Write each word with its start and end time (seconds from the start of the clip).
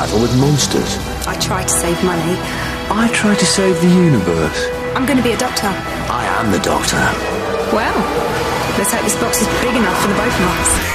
battle 0.00 0.22
with 0.22 0.34
monsters. 0.40 0.96
I 1.28 1.36
try 1.38 1.62
to 1.62 1.68
save 1.68 2.02
money. 2.02 2.32
I 2.88 3.10
try 3.12 3.34
to 3.34 3.44
save 3.44 3.78
the 3.82 3.88
universe. 3.88 4.60
I'm 4.96 5.04
going 5.04 5.18
to 5.18 5.22
be 5.22 5.32
a 5.32 5.36
doctor. 5.36 5.66
I 6.08 6.24
am 6.40 6.50
the 6.50 6.58
Doctor. 6.58 6.96
Well, 7.76 7.98
let's 8.78 8.92
hope 8.92 9.04
this 9.04 9.20
box 9.20 9.42
is 9.42 9.48
big 9.60 9.76
enough 9.76 10.00
for 10.00 10.08
the 10.08 10.14
both 10.14 10.40
of 10.40 10.46
us. 10.56 10.89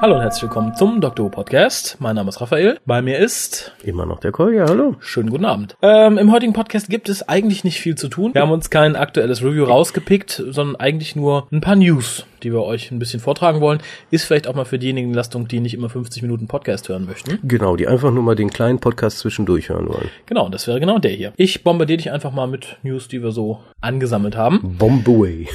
Hallo 0.00 0.14
und 0.16 0.22
herzlich 0.22 0.44
willkommen 0.44 0.74
zum 0.74 1.00
Dr. 1.02 1.26
Who 1.26 1.30
Podcast. 1.30 1.96
Mein 2.00 2.16
Name 2.16 2.30
ist 2.30 2.40
Raphael. 2.40 2.78
Bei 2.86 3.02
mir 3.02 3.18
ist 3.18 3.72
Immer 3.84 4.06
noch 4.06 4.18
der 4.20 4.32
Kolja, 4.32 4.64
hallo. 4.66 4.96
schönen 5.00 5.28
guten 5.28 5.44
Abend. 5.44 5.76
Ähm, 5.82 6.16
Im 6.16 6.32
heutigen 6.32 6.54
Podcast 6.54 6.88
gibt 6.88 7.10
es 7.10 7.28
eigentlich 7.28 7.64
nicht 7.64 7.80
viel 7.80 7.96
zu 7.96 8.08
tun. 8.08 8.32
Wir 8.32 8.40
haben 8.40 8.50
uns 8.50 8.70
kein 8.70 8.96
aktuelles 8.96 9.42
Review 9.42 9.64
rausgepickt, 9.64 10.42
sondern 10.48 10.76
eigentlich 10.76 11.16
nur 11.16 11.48
ein 11.52 11.60
paar 11.60 11.76
News, 11.76 12.24
die 12.42 12.52
wir 12.52 12.62
euch 12.62 12.90
ein 12.90 12.98
bisschen 12.98 13.20
vortragen 13.20 13.60
wollen. 13.60 13.80
Ist 14.10 14.24
vielleicht 14.24 14.46
auch 14.46 14.54
mal 14.54 14.64
für 14.64 14.78
diejenigen 14.78 15.14
Lastung, 15.14 15.48
die 15.48 15.60
nicht 15.60 15.74
immer 15.74 15.88
50 15.88 16.22
Minuten 16.22 16.46
Podcast 16.46 16.88
hören 16.88 17.06
möchten. 17.06 17.38
Genau, 17.42 17.76
die 17.76 17.86
einfach 17.86 18.10
nur 18.10 18.22
mal 18.22 18.36
den 18.36 18.50
kleinen 18.50 18.78
Podcast 18.78 19.18
zwischendurch 19.18 19.68
hören 19.68 19.88
wollen. 19.88 20.10
Genau, 20.26 20.48
das 20.48 20.66
wäre 20.66 20.80
genau 20.80 20.98
der 20.98 21.12
hier. 21.12 21.32
Ich 21.36 21.62
bombardiere 21.64 21.98
dich 21.98 22.10
einfach 22.10 22.32
mal 22.32 22.46
mit 22.46 22.78
News, 22.82 23.08
die 23.08 23.22
wir 23.22 23.32
so 23.32 23.60
angesammelt 23.80 24.36
haben. 24.36 24.76
Bombaway. 24.78 25.48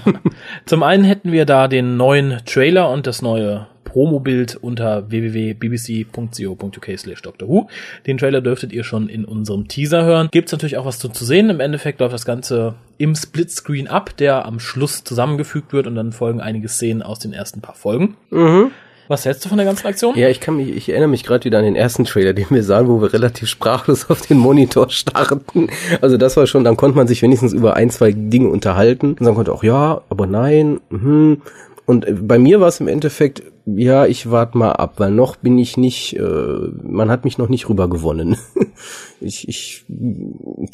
Zum 0.66 0.82
einen 0.82 1.04
hätten 1.04 1.32
wir 1.32 1.44
da 1.44 1.68
den 1.68 1.96
neuen 1.96 2.40
Trailer 2.44 2.90
und 2.90 3.06
das 3.06 3.22
neue 3.22 3.66
Promobild 3.92 4.56
unter 4.56 5.10
www.bbc.co.uk 5.10 6.98
slash 6.98 7.20
Doctor 7.20 7.48
Who. 7.48 7.68
Den 8.06 8.16
Trailer 8.16 8.40
dürftet 8.40 8.72
ihr 8.72 8.84
schon 8.84 9.08
in 9.08 9.26
unserem 9.26 9.68
Teaser 9.68 10.04
hören. 10.04 10.28
Gibt's 10.30 10.50
natürlich 10.52 10.78
auch 10.78 10.86
was 10.86 10.98
zu, 10.98 11.10
zu 11.10 11.26
sehen. 11.26 11.50
Im 11.50 11.60
Endeffekt 11.60 12.00
läuft 12.00 12.14
das 12.14 12.24
Ganze 12.24 12.74
im 13.02 13.16
Splitscreen 13.16 13.88
ab, 13.88 14.16
der 14.16 14.46
am 14.46 14.60
Schluss 14.60 15.02
zusammengefügt 15.02 15.72
wird 15.72 15.88
und 15.88 15.96
dann 15.96 16.12
folgen 16.12 16.40
einige 16.40 16.68
Szenen 16.68 17.02
aus 17.02 17.18
den 17.18 17.32
ersten 17.32 17.60
paar 17.60 17.74
Folgen. 17.74 18.16
Was 19.08 19.24
hältst 19.24 19.44
du 19.44 19.48
von 19.48 19.58
der 19.58 19.66
ganzen 19.66 19.88
Aktion? 19.88 20.16
Ja, 20.16 20.28
ich 20.28 20.38
kann 20.38 20.56
mich, 20.56 20.68
ich 20.68 20.88
erinnere 20.88 21.08
mich 21.08 21.24
gerade 21.24 21.44
wieder 21.44 21.58
an 21.58 21.64
den 21.64 21.74
ersten 21.74 22.04
Trailer, 22.04 22.32
den 22.32 22.46
wir 22.50 22.62
sahen, 22.62 22.86
wo 22.86 23.02
wir 23.02 23.12
relativ 23.12 23.48
sprachlos 23.48 24.06
auf 24.08 24.24
den 24.24 24.38
Monitor 24.38 24.88
starrten. 24.88 25.68
Also 26.00 26.16
das 26.16 26.36
war 26.36 26.46
schon, 26.46 26.62
dann 26.62 26.76
konnte 26.76 26.96
man 26.96 27.08
sich 27.08 27.22
wenigstens 27.22 27.52
über 27.52 27.74
ein, 27.74 27.90
zwei 27.90 28.12
Dinge 28.12 28.48
unterhalten. 28.48 29.16
Und 29.18 29.22
dann 29.22 29.34
konnte 29.34 29.52
auch 29.52 29.64
ja, 29.64 30.02
aber 30.08 30.26
nein, 30.26 30.80
mhm. 30.90 31.42
Und 31.84 32.06
äh, 32.06 32.12
bei 32.12 32.38
mir 32.38 32.60
war 32.60 32.68
es 32.68 32.80
im 32.80 32.88
Endeffekt, 32.88 33.42
ja, 33.64 34.06
ich 34.06 34.30
warte 34.30 34.58
mal 34.58 34.72
ab, 34.72 34.94
weil 34.96 35.12
noch 35.12 35.36
bin 35.36 35.56
ich 35.58 35.76
nicht, 35.76 36.16
äh, 36.16 36.22
man 36.22 37.10
hat 37.10 37.24
mich 37.24 37.38
noch 37.38 37.48
nicht 37.48 37.68
rüber 37.68 37.88
gewonnen. 37.88 38.36
ich, 39.20 39.48
ich, 39.48 39.84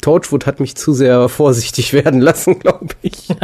Torchwood 0.01 0.47
hat 0.47 0.59
mich 0.59 0.75
zu 0.75 0.93
sehr 0.93 1.29
vorsichtig 1.29 1.93
werden 1.93 2.19
lassen, 2.19 2.59
glaube 2.59 2.95
ich. 3.01 3.29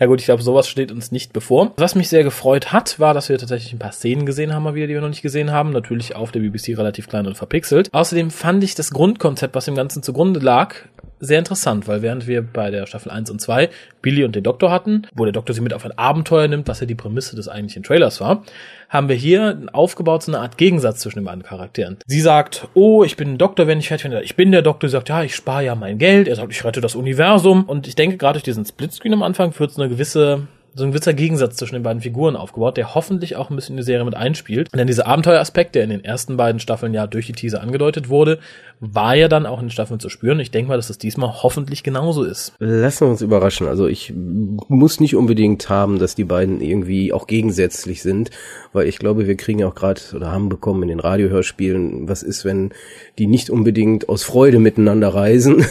Ja 0.00 0.06
gut, 0.06 0.20
ich 0.20 0.26
glaube, 0.26 0.42
sowas 0.42 0.68
steht 0.68 0.90
uns 0.90 1.12
nicht 1.12 1.32
bevor. 1.32 1.72
Was 1.76 1.94
mich 1.94 2.08
sehr 2.08 2.24
gefreut 2.24 2.72
hat, 2.72 2.98
war, 2.98 3.14
dass 3.14 3.28
wir 3.28 3.38
tatsächlich 3.38 3.72
ein 3.72 3.78
paar 3.78 3.92
Szenen 3.92 4.26
gesehen 4.26 4.52
haben, 4.52 4.64
mal 4.64 4.74
wieder, 4.74 4.86
die 4.86 4.94
wir 4.94 5.00
noch 5.00 5.08
nicht 5.08 5.22
gesehen 5.22 5.52
haben. 5.52 5.70
Natürlich 5.70 6.16
auf 6.16 6.32
der 6.32 6.40
BBC 6.40 6.76
relativ 6.76 7.08
klein 7.08 7.26
und 7.26 7.36
verpixelt. 7.36 7.94
Außerdem 7.94 8.30
fand 8.30 8.64
ich 8.64 8.74
das 8.74 8.90
Grundkonzept, 8.90 9.54
was 9.54 9.66
dem 9.66 9.74
Ganzen 9.74 10.02
zugrunde 10.02 10.40
lag, 10.40 10.74
sehr 11.20 11.38
interessant, 11.38 11.88
weil 11.88 12.02
während 12.02 12.26
wir 12.26 12.42
bei 12.42 12.70
der 12.70 12.86
Staffel 12.86 13.10
1 13.10 13.30
und 13.30 13.40
2 13.40 13.70
Billy 14.02 14.24
und 14.24 14.36
den 14.36 14.42
Doktor 14.42 14.70
hatten, 14.70 15.06
wo 15.14 15.24
der 15.24 15.32
Doktor 15.32 15.54
sie 15.54 15.60
mit 15.60 15.72
auf 15.72 15.84
ein 15.84 15.96
Abenteuer 15.96 16.48
nimmt, 16.48 16.68
was 16.68 16.80
ja 16.80 16.86
die 16.86 16.94
Prämisse 16.94 17.36
des 17.36 17.48
eigentlichen 17.48 17.82
Trailers 17.82 18.20
war, 18.20 18.44
haben 18.88 19.08
wir 19.08 19.16
hier 19.16 19.62
aufgebaut 19.72 20.22
so 20.22 20.32
eine 20.32 20.40
Art 20.40 20.58
Gegensatz 20.58 21.00
zwischen 21.00 21.20
den 21.20 21.24
beiden 21.24 21.42
Charakteren. 21.42 21.98
Sie 22.06 22.20
sagt, 22.20 22.68
oh, 22.74 23.02
ich 23.04 23.16
bin 23.16 23.32
ein 23.32 23.38
Doktor, 23.38 23.66
wenn 23.66 23.78
ich 23.78 23.88
fertig 23.88 24.10
bin. 24.10 24.20
Ich 24.22 24.36
bin 24.36 24.52
der 24.52 24.62
Doktor, 24.62 24.88
sie 24.88 24.92
sagt, 24.92 25.08
ja, 25.08 25.22
ich 25.22 25.34
spare 25.34 25.64
ja 25.64 25.74
mein 25.74 25.98
Geld. 25.98 26.28
Er 26.28 26.36
sagt, 26.36 26.52
ich 26.52 26.64
rette 26.64 26.80
das 26.80 26.94
Universum. 26.94 27.64
Und 27.64 27.88
ich 27.88 27.96
denke, 27.96 28.16
gerade 28.16 28.34
durch 28.34 28.44
diesen 28.44 28.64
Splitscreen 28.64 29.14
am 29.14 29.22
Anfang 29.22 29.58
wird 29.58 29.70
es 29.70 29.78
eine 29.78 29.88
gewisse 29.88 30.46
so 30.76 30.84
ein 30.84 30.90
gewisser 30.90 31.14
Gegensatz 31.14 31.56
zwischen 31.56 31.74
den 31.74 31.82
beiden 31.82 32.02
Figuren 32.02 32.36
aufgebaut, 32.36 32.76
der 32.76 32.94
hoffentlich 32.94 33.34
auch 33.36 33.48
ein 33.48 33.56
bisschen 33.56 33.72
in 33.72 33.76
die 33.78 33.82
Serie 33.82 34.04
mit 34.04 34.14
einspielt. 34.14 34.68
Denn 34.74 34.86
dieser 34.86 35.06
Abenteueraspekt, 35.06 35.74
der 35.74 35.84
in 35.84 35.90
den 35.90 36.04
ersten 36.04 36.36
beiden 36.36 36.60
Staffeln 36.60 36.92
ja 36.92 37.06
durch 37.06 37.26
die 37.26 37.32
Teaser 37.32 37.62
angedeutet 37.62 38.10
wurde, 38.10 38.38
war 38.80 39.14
ja 39.14 39.28
dann 39.28 39.46
auch 39.46 39.58
in 39.58 39.66
den 39.66 39.70
Staffeln 39.70 40.00
zu 40.00 40.08
spüren. 40.08 40.38
Ich 40.40 40.50
denke 40.50 40.68
mal, 40.68 40.76
dass 40.76 40.90
es 40.90 40.98
diesmal 40.98 41.42
hoffentlich 41.42 41.82
genauso 41.82 42.24
ist. 42.24 42.52
Lassen 42.58 43.06
wir 43.06 43.10
uns 43.10 43.22
überraschen. 43.22 43.66
Also 43.68 43.86
ich 43.86 44.12
muss 44.14 45.00
nicht 45.00 45.16
unbedingt 45.16 45.68
haben, 45.68 45.98
dass 45.98 46.14
die 46.14 46.24
beiden 46.24 46.60
irgendwie 46.60 47.12
auch 47.12 47.26
gegensätzlich 47.26 48.02
sind, 48.02 48.30
weil 48.72 48.86
ich 48.86 48.98
glaube, 48.98 49.26
wir 49.26 49.36
kriegen 49.36 49.60
ja 49.60 49.68
auch 49.68 49.74
gerade 49.74 50.00
oder 50.14 50.30
haben 50.30 50.48
bekommen 50.48 50.82
in 50.82 50.88
den 50.88 51.00
Radiohörspielen, 51.00 52.08
was 52.08 52.22
ist, 52.22 52.44
wenn 52.44 52.70
die 53.18 53.26
nicht 53.26 53.48
unbedingt 53.48 54.08
aus 54.08 54.22
Freude 54.22 54.58
miteinander 54.58 55.08
reisen, 55.08 55.64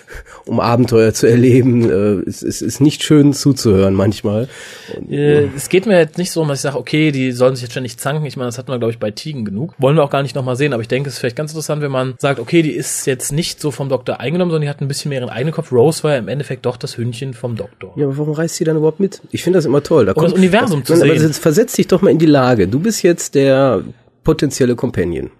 um 0.46 0.60
Abenteuer 0.60 1.14
zu 1.14 1.26
erleben. 1.26 1.88
Äh, 1.88 2.28
es, 2.28 2.42
es 2.42 2.60
ist 2.60 2.80
nicht 2.80 3.02
schön 3.02 3.32
zuzuhören 3.32 3.94
manchmal. 3.94 4.48
Und, 4.96 5.10
Äh, 5.10 5.48
es 5.56 5.68
geht 5.68 5.86
mir 5.86 5.98
jetzt 5.98 6.18
nicht 6.18 6.30
so, 6.30 6.44
dass 6.44 6.58
ich 6.58 6.62
sage, 6.62 6.78
okay, 6.78 7.10
die 7.10 7.32
sollen 7.32 7.54
sich 7.54 7.62
jetzt 7.62 7.72
ständig 7.72 7.96
zanken. 7.98 8.26
Ich 8.26 8.36
meine, 8.36 8.48
das 8.48 8.58
hatten 8.58 8.70
wir, 8.70 8.78
glaube 8.78 8.92
ich, 8.92 8.98
bei 8.98 9.10
Tigen 9.10 9.44
genug. 9.44 9.74
Wollen 9.78 9.96
wir 9.96 10.04
auch 10.04 10.10
gar 10.10 10.22
nicht 10.22 10.34
nochmal 10.34 10.56
sehen, 10.56 10.72
aber 10.72 10.82
ich 10.82 10.88
denke, 10.88 11.08
es 11.08 11.14
ist 11.14 11.20
vielleicht 11.20 11.36
ganz 11.36 11.52
interessant, 11.52 11.82
wenn 11.82 11.90
man 11.90 12.14
sagt, 12.18 12.38
okay, 12.40 12.49
die 12.50 12.72
ist 12.72 13.06
jetzt 13.06 13.32
nicht 13.32 13.60
so 13.60 13.70
vom 13.70 13.88
Doktor 13.88 14.20
eingenommen, 14.20 14.50
sondern 14.50 14.66
die 14.66 14.68
hat 14.68 14.80
ein 14.80 14.88
bisschen 14.88 15.08
mehr 15.10 15.20
ihren 15.20 15.30
eigenen 15.30 15.54
Kopf. 15.54 15.72
Rose 15.72 16.02
war 16.02 16.12
ja 16.12 16.18
im 16.18 16.28
Endeffekt 16.28 16.66
doch 16.66 16.76
das 16.76 16.96
Hündchen 16.96 17.34
vom 17.34 17.56
Doktor. 17.56 17.92
Ja, 17.96 18.06
aber 18.06 18.18
warum 18.18 18.34
reist 18.34 18.56
sie 18.56 18.64
dann 18.64 18.76
überhaupt 18.76 19.00
mit? 19.00 19.20
Ich 19.30 19.42
finde 19.42 19.58
das 19.58 19.64
immer 19.66 19.82
toll. 19.82 20.06
Da 20.06 20.12
Um 20.12 20.24
das 20.24 20.32
Universum 20.32 20.84
zu 20.84 20.92
Nein, 20.94 21.02
Aber 21.02 21.18
sehen. 21.18 21.28
jetzt 21.28 21.38
versetz 21.38 21.74
dich 21.74 21.86
doch 21.86 22.02
mal 22.02 22.10
in 22.10 22.18
die 22.18 22.26
Lage. 22.26 22.68
Du 22.68 22.80
bist 22.80 23.02
jetzt 23.02 23.34
der 23.34 23.82
potenzielle 24.24 24.74
Companion. 24.74 25.30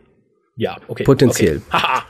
Ja, 0.56 0.76
okay. 0.88 1.04
Potenziell. 1.04 1.62
Okay. 1.69 1.82
Haha. 1.82 2.04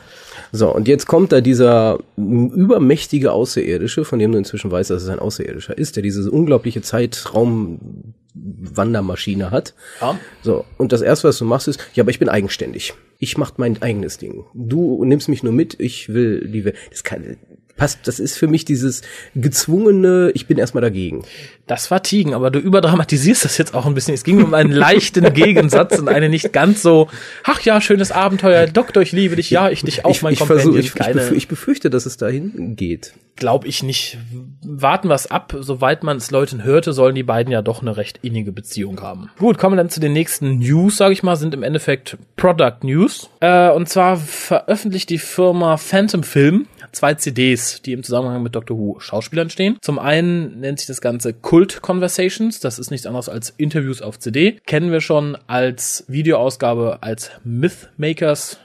So, 0.53 0.73
und 0.75 0.89
jetzt 0.89 1.07
kommt 1.07 1.31
da 1.33 1.41
dieser 1.41 2.01
übermächtige 2.17 3.33
Außerirdische, 3.33 4.05
von 4.05 4.19
dem 4.19 4.33
du 4.33 4.39
inzwischen 4.39 4.71
weißt, 4.71 4.91
dass 4.91 5.03
es 5.03 5.09
ein 5.09 5.19
Außerirdischer 5.19 5.79
ist, 5.79 5.97
der 5.97 6.03
diese 6.03 6.31
unglaubliche 6.31 6.83
Zeitraumwandermaschine 6.83 9.51
hat. 9.51 9.73
Ja. 10.01 10.19
So, 10.43 10.65
und 10.79 10.93
das 10.93 11.03
erste, 11.03 11.29
was 11.29 11.39
du 11.39 11.45
machst, 11.45 11.69
ist, 11.69 11.79
ja, 11.95 12.05
aber 12.05 12.11
ich 12.11 12.19
bin 12.19 12.29
eigenständig. 12.29 12.95
Ich 13.19 13.39
mach 13.39 13.53
mein 13.59 13.81
eigenes 13.83 14.19
Ding. 14.19 14.45
Du 14.55 15.05
nimmst 15.05 15.29
mich 15.29 15.43
nur 15.43 15.53
mit, 15.53 15.79
ich 15.79 16.09
will 16.09 16.49
die 16.49 16.65
Welt. 16.65 16.77
Das 16.91 17.05
kann, 17.05 17.37
passt, 17.81 18.07
das 18.07 18.21
ist 18.21 18.37
für 18.37 18.47
mich 18.47 18.67
dieses 18.67 19.01
gezwungene, 19.35 20.33
ich 20.35 20.47
bin 20.47 20.59
erstmal 20.59 20.83
dagegen. 20.83 21.25
Das 21.67 21.91
war 21.91 22.03
Tigen, 22.03 22.35
aber 22.35 22.51
du 22.51 22.59
überdramatisierst 22.59 23.45
das 23.45 23.57
jetzt 23.57 23.75
auch 23.75 23.87
ein 23.87 23.95
bisschen. 23.95 24.13
Es 24.13 24.23
ging 24.23 24.43
um 24.43 24.53
einen 24.53 24.71
leichten 24.71 25.33
Gegensatz 25.33 25.99
und 25.99 26.09
eine 26.09 26.29
nicht 26.29 26.53
ganz 26.53 26.83
so, 26.83 27.09
ach 27.43 27.63
ja, 27.63 27.81
schönes 27.81 28.13
Abenteuer, 28.13 28.67
Doktor, 28.67 29.01
ich 29.01 29.13
liebe 29.13 29.37
dich, 29.37 29.49
ja, 29.49 29.71
ich 29.71 29.83
dich 29.83 30.05
auch, 30.05 30.11
ich, 30.11 30.21
mein 30.21 30.35
ich, 30.35 30.41
versuch, 30.41 30.77
ich, 30.77 30.93
ich, 30.95 31.33
ich 31.33 31.49
befürchte, 31.49 31.89
dass 31.89 32.05
es 32.05 32.19
dahin 32.19 32.77
geht. 32.77 33.15
glaube 33.37 33.67
ich 33.67 33.83
nicht. 33.83 34.19
Warten 34.63 35.09
wir 35.09 35.15
es 35.15 35.31
ab. 35.31 35.57
Soweit 35.59 36.03
man 36.03 36.19
es 36.19 36.31
Leuten 36.31 36.63
hörte, 36.63 36.93
sollen 36.93 37.15
die 37.15 37.23
beiden 37.23 37.51
ja 37.51 37.63
doch 37.63 37.81
eine 37.81 37.97
recht 37.97 38.19
innige 38.21 38.53
Beziehung 38.53 39.01
haben. 39.01 39.31
Gut, 39.39 39.57
kommen 39.57 39.73
wir 39.73 39.79
dann 39.79 39.89
zu 39.89 40.01
den 40.01 40.13
nächsten 40.13 40.59
News, 40.59 40.99
sage 40.99 41.15
ich 41.15 41.23
mal, 41.23 41.37
sind 41.37 41.55
im 41.55 41.63
Endeffekt 41.63 42.19
Product 42.37 42.81
News. 42.83 43.31
Äh, 43.41 43.71
und 43.71 43.89
zwar 43.89 44.19
veröffentlicht 44.19 45.09
die 45.09 45.19
Firma 45.19 45.79
Phantom 45.79 46.25
Film 46.25 46.67
zwei 46.93 47.15
CDs, 47.15 47.83
die 47.83 47.93
im 47.93 48.03
Zusammenhang 48.03 48.43
mit 48.43 48.55
Doctor 48.55 48.79
Who 48.79 49.01
Schauspielern 49.01 49.51
stehen. 49.51 49.77
Zum 49.81 49.99
einen 49.99 50.61
nennt 50.61 50.79
sich 50.79 50.87
das 50.87 51.01
Ganze 51.01 51.33
Cult 51.33 51.83
Conversations. 51.83 52.61
Das 52.61 52.79
ist 52.79 52.91
nichts 52.91 53.07
anderes 53.07 53.29
als 53.29 53.51
Interviews 53.57 54.03
auf 54.03 54.19
CD. 54.19 54.59
Kennen 54.67 54.93
wir 54.93 55.01
schon 55.01 55.37
als 55.47 56.05
Videoausgabe 56.09 56.99
als 57.03 57.31
Mythmakers 57.45 58.59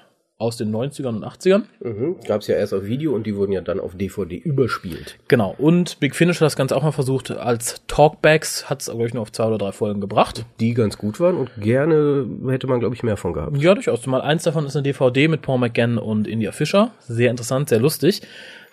aus 0.45 0.57
den 0.57 0.73
90ern 0.73 1.09
und 1.09 1.25
80ern. 1.25 1.63
Mhm. 1.81 2.16
Gab 2.28 2.41
es 2.41 2.47
ja 2.47 2.55
erst 2.55 2.73
auf 2.73 2.85
Video 2.85 3.14
und 3.14 3.25
die 3.25 3.35
wurden 3.35 3.52
ja 3.52 3.61
dann 3.61 3.79
auf 3.79 3.96
DVD 3.96 4.35
überspielt. 4.35 5.17
Genau. 5.28 5.55
Und 5.58 5.99
Big 5.99 6.16
Finish 6.16 6.37
hat 6.37 6.46
das 6.46 6.55
Ganze 6.55 6.75
auch 6.75 6.84
mal 6.84 6.91
versucht 6.91 7.31
als 7.31 7.81
Talkbacks, 7.87 8.70
hat 8.70 8.81
es, 8.81 8.87
glaube 8.87 9.08
ich, 9.08 9.14
nur 9.14 9.23
auf 9.23 9.31
zwei 9.31 9.46
oder 9.46 9.58
drei 9.58 9.72
Folgen 9.72 10.02
gebracht. 10.02 10.46
Die 10.59 10.73
ganz 10.73 10.97
gut 10.97 11.20
waren 11.20 11.35
und 11.35 11.49
gerne 11.59 12.25
hätte 12.47 12.67
man, 12.67 12.79
glaube 12.79 12.96
ich, 12.96 13.03
mehr 13.03 13.17
von 13.17 13.34
gehabt. 13.34 13.58
Ja, 13.58 13.73
durchaus. 13.73 14.02
Zumal 14.02 14.22
eins 14.22 14.43
davon 14.43 14.66
ist 14.66 14.75
eine 14.75 14.84
DVD 14.84 15.28
mit 15.28 15.41
Paul 15.41 15.59
McGann 15.59 15.97
und 15.97 16.28
India 16.28 16.52
Fisher. 16.52 16.91
Sehr 16.99 17.31
interessant, 17.31 17.70
sehr 17.70 17.79
lustig. 17.79 18.22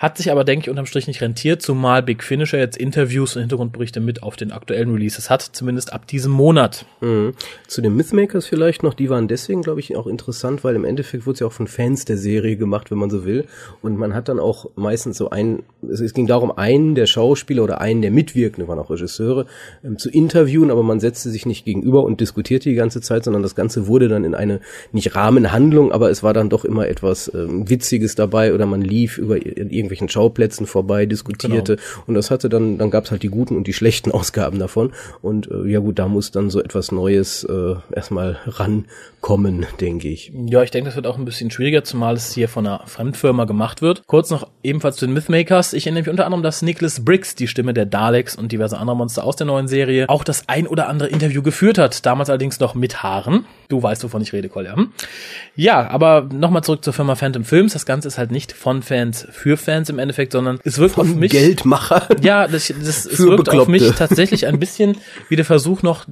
Hat 0.03 0.17
sich 0.17 0.33
aber, 0.33 0.43
denke 0.43 0.65
ich, 0.65 0.71
unterm 0.71 0.87
Strich 0.87 1.07
nicht 1.07 1.21
rentiert, 1.21 1.63
zumal 1.63 2.03
Big 2.03 2.25
Finisher 2.25 2.59
jetzt 2.59 2.77
Interviews 2.77 3.37
und 3.37 3.43
Hintergrundberichte 3.43 4.01
mit 4.01 4.25
auf 4.25 4.35
den 4.35 4.51
aktuellen 4.51 4.91
Releases 4.91 5.31
hat, 5.31 5.43
zumindest 5.43 5.93
ab 5.93 6.09
diesem 6.09 6.33
Monat. 6.33 6.87
Mhm. 7.01 7.35
Zu 7.69 7.83
den 7.83 7.95
Mythmakers 7.95 8.47
vielleicht 8.47 8.83
noch, 8.83 8.95
die 8.95 9.11
waren 9.11 9.29
deswegen, 9.29 9.63
glaube 9.63 9.79
ich, 9.79 9.95
auch 9.95 10.09
interessant, 10.09 10.65
weil 10.65 10.75
im 10.75 10.85
Endeffekt 10.85 11.25
wurde 11.25 11.35
es 11.35 11.39
ja 11.39 11.47
auch 11.47 11.53
von 11.53 11.69
Fans 11.69 12.05
der 12.05 12.17
Serie 12.17 12.57
gemacht, 12.57 12.91
wenn 12.91 12.99
man 12.99 13.11
so 13.11 13.25
will. 13.25 13.45
Und 13.81 13.97
man 13.97 14.13
hat 14.13 14.29
dann 14.29 14.41
auch 14.41 14.71
meistens 14.75 15.19
so 15.19 15.31
einen, 15.31 15.63
es, 15.89 16.13
ging 16.13 16.27
darum, 16.27 16.51
einen 16.51 16.97
der 16.97 17.07
Schauspieler 17.07 17.63
oder 17.63 17.81
einen 17.81 18.03
der 18.03 18.11
Mitwirkenden, 18.11 18.67
waren 18.67 18.81
auch 18.81 18.91
Regisseure, 18.91 19.47
ähm, 19.85 19.99
zu 19.99 20.11
interviewen, 20.11 20.73
aber 20.73 20.83
man 20.83 20.99
setzte 20.99 21.31
sich 21.31 21.47
nicht 21.47 21.65
gegenüber 21.65 22.03
und 22.03 22.21
diskutierte 22.21 22.69
die 22.71 22.75
ganze 22.75 23.03
Zeit, 23.03 23.23
sondern 23.23 23.45
das 23.45 23.55
Ganze 23.55 23.87
wurde 23.87 24.09
dann 24.09 24.25
in 24.25 24.35
eine, 24.35 24.59
nicht 24.91 25.15
Rahmenhandlung, 25.15 25.93
aber 25.93 26.11
es 26.11 26.25
war 26.25 26.35
dann 26.35 26.51
doch 26.51 26.65
immer 26.65 26.89
etwas 26.89 27.31
ähm, 27.33 27.71
Witziges 27.71 28.17
dabei 28.17 28.53
oder 28.53 28.67
man 28.67 28.83
lief 28.83 29.17
über 29.17 29.37
ir- 29.37 29.71
irgendwelche 29.71 29.92
irgendwelchen 29.93 30.09
Schauplätzen 30.09 30.67
vorbei, 30.67 31.07
diskutierte. 31.07 31.77
Und 32.07 32.15
das 32.15 32.31
hatte 32.31 32.49
dann, 32.49 32.79
dann 32.79 32.91
gab 32.91 33.05
es 33.05 33.11
halt 33.11 33.23
die 33.23 33.29
guten 33.29 33.57
und 33.57 33.67
die 33.67 33.73
schlechten 33.73 34.11
Ausgaben 34.13 34.59
davon. 34.59 34.93
Und 35.21 35.51
äh, 35.51 35.69
ja 35.69 35.81
gut, 35.81 35.99
da 35.99 36.09
muss 36.09 36.31
dann 36.31 36.51
so 36.51 36.63
etwas 36.63 36.93
Neues 36.93 37.45
äh, 37.45 37.75
erstmal 37.95 38.39
rankommen, 38.47 39.67
denke 39.81 40.09
ich. 40.09 40.33
Ja, 40.47 40.63
ich 40.63 40.71
denke, 40.71 40.89
das 40.89 40.97
wird 40.97 41.07
auch 41.07 41.19
ein 41.19 41.25
bisschen 41.25 41.51
schwieriger, 41.51 41.85
zumal 41.85 42.15
es 42.15 42.33
hier 42.33 42.49
von 42.49 42.67
einer 42.67 42.83
Fremdfirma 42.87 43.45
gemacht 43.45 43.83
wird. 43.83 44.07
Kurz 44.07 44.31
noch 44.31 44.49
ebenfalls 44.63 44.97
zu 44.97 45.07
den 45.07 45.15
Mythmakers. 45.15 45.73
Ich 45.73 45.87
erinnere 45.87 46.03
mich 46.03 46.11
unter 46.11 46.25
anderem, 46.25 46.43
dass 46.43 46.63
Nicholas 46.63 47.05
Briggs, 47.05 47.35
die 47.35 47.49
Stimme 47.49 47.75
der 47.75 47.87
Daleks 47.87 48.37
und 48.37 48.53
diverse 48.53 48.79
andere 48.79 48.97
Monster 48.97 49.25
aus 49.25 49.37
der 49.37 49.47
neuen 49.47 49.69
Serie, 49.69 50.09
auch 50.09 50.25
das 50.25 50.49
ein 50.49 50.67
oder 50.67 50.89
andere 50.89 51.09
Interview 51.09 51.43
geführt 51.43 51.79
hat. 51.79 52.05
Damals 52.07 52.31
allerdings 52.31 52.61
noch 52.61 52.75
mit 52.75 53.03
Haaren. 53.03 53.45
Du 53.69 53.83
weißt, 53.83 54.05
wovon 54.05 54.23
ich 54.23 54.33
rede, 54.33 54.49
Kolja. 54.49 54.77
Hm? 54.77 54.93
Ja, 55.55 55.89
aber 55.89 56.29
nochmal 56.33 56.63
zurück 56.65 56.85
zur 56.85 56.93
Firma 56.93 57.15
Phantom 57.15 57.45
Films. 57.45 57.73
Das 57.73 57.87
Ganze 57.87 58.09
ist 58.09 58.19
halt 58.19 58.31
nicht 58.31 58.53
von 58.53 58.83
Fans 58.83 59.27
für 59.31 59.57
Fans 59.57 59.82
im 59.91 59.99
Endeffekt, 59.99 60.33
sondern 60.33 60.59
es 60.65 60.79
wirkt 60.79 60.99
auf 60.99 61.09
Von 61.09 61.19
mich... 61.19 61.33
Geldmacher. 61.33 62.09
Ja, 62.23 62.47
das, 62.47 62.69
das 62.69 63.07
es 63.07 63.19
wirkt 63.19 63.49
auf 63.51 63.69
mich 63.69 63.83
Bekloppte. 63.83 63.99
tatsächlich 63.99 64.47
ein 64.47 64.59
bisschen 64.59 64.97
wie 65.29 65.37
der 65.37 65.45
Versuch 65.45 65.83
noch 65.83 66.07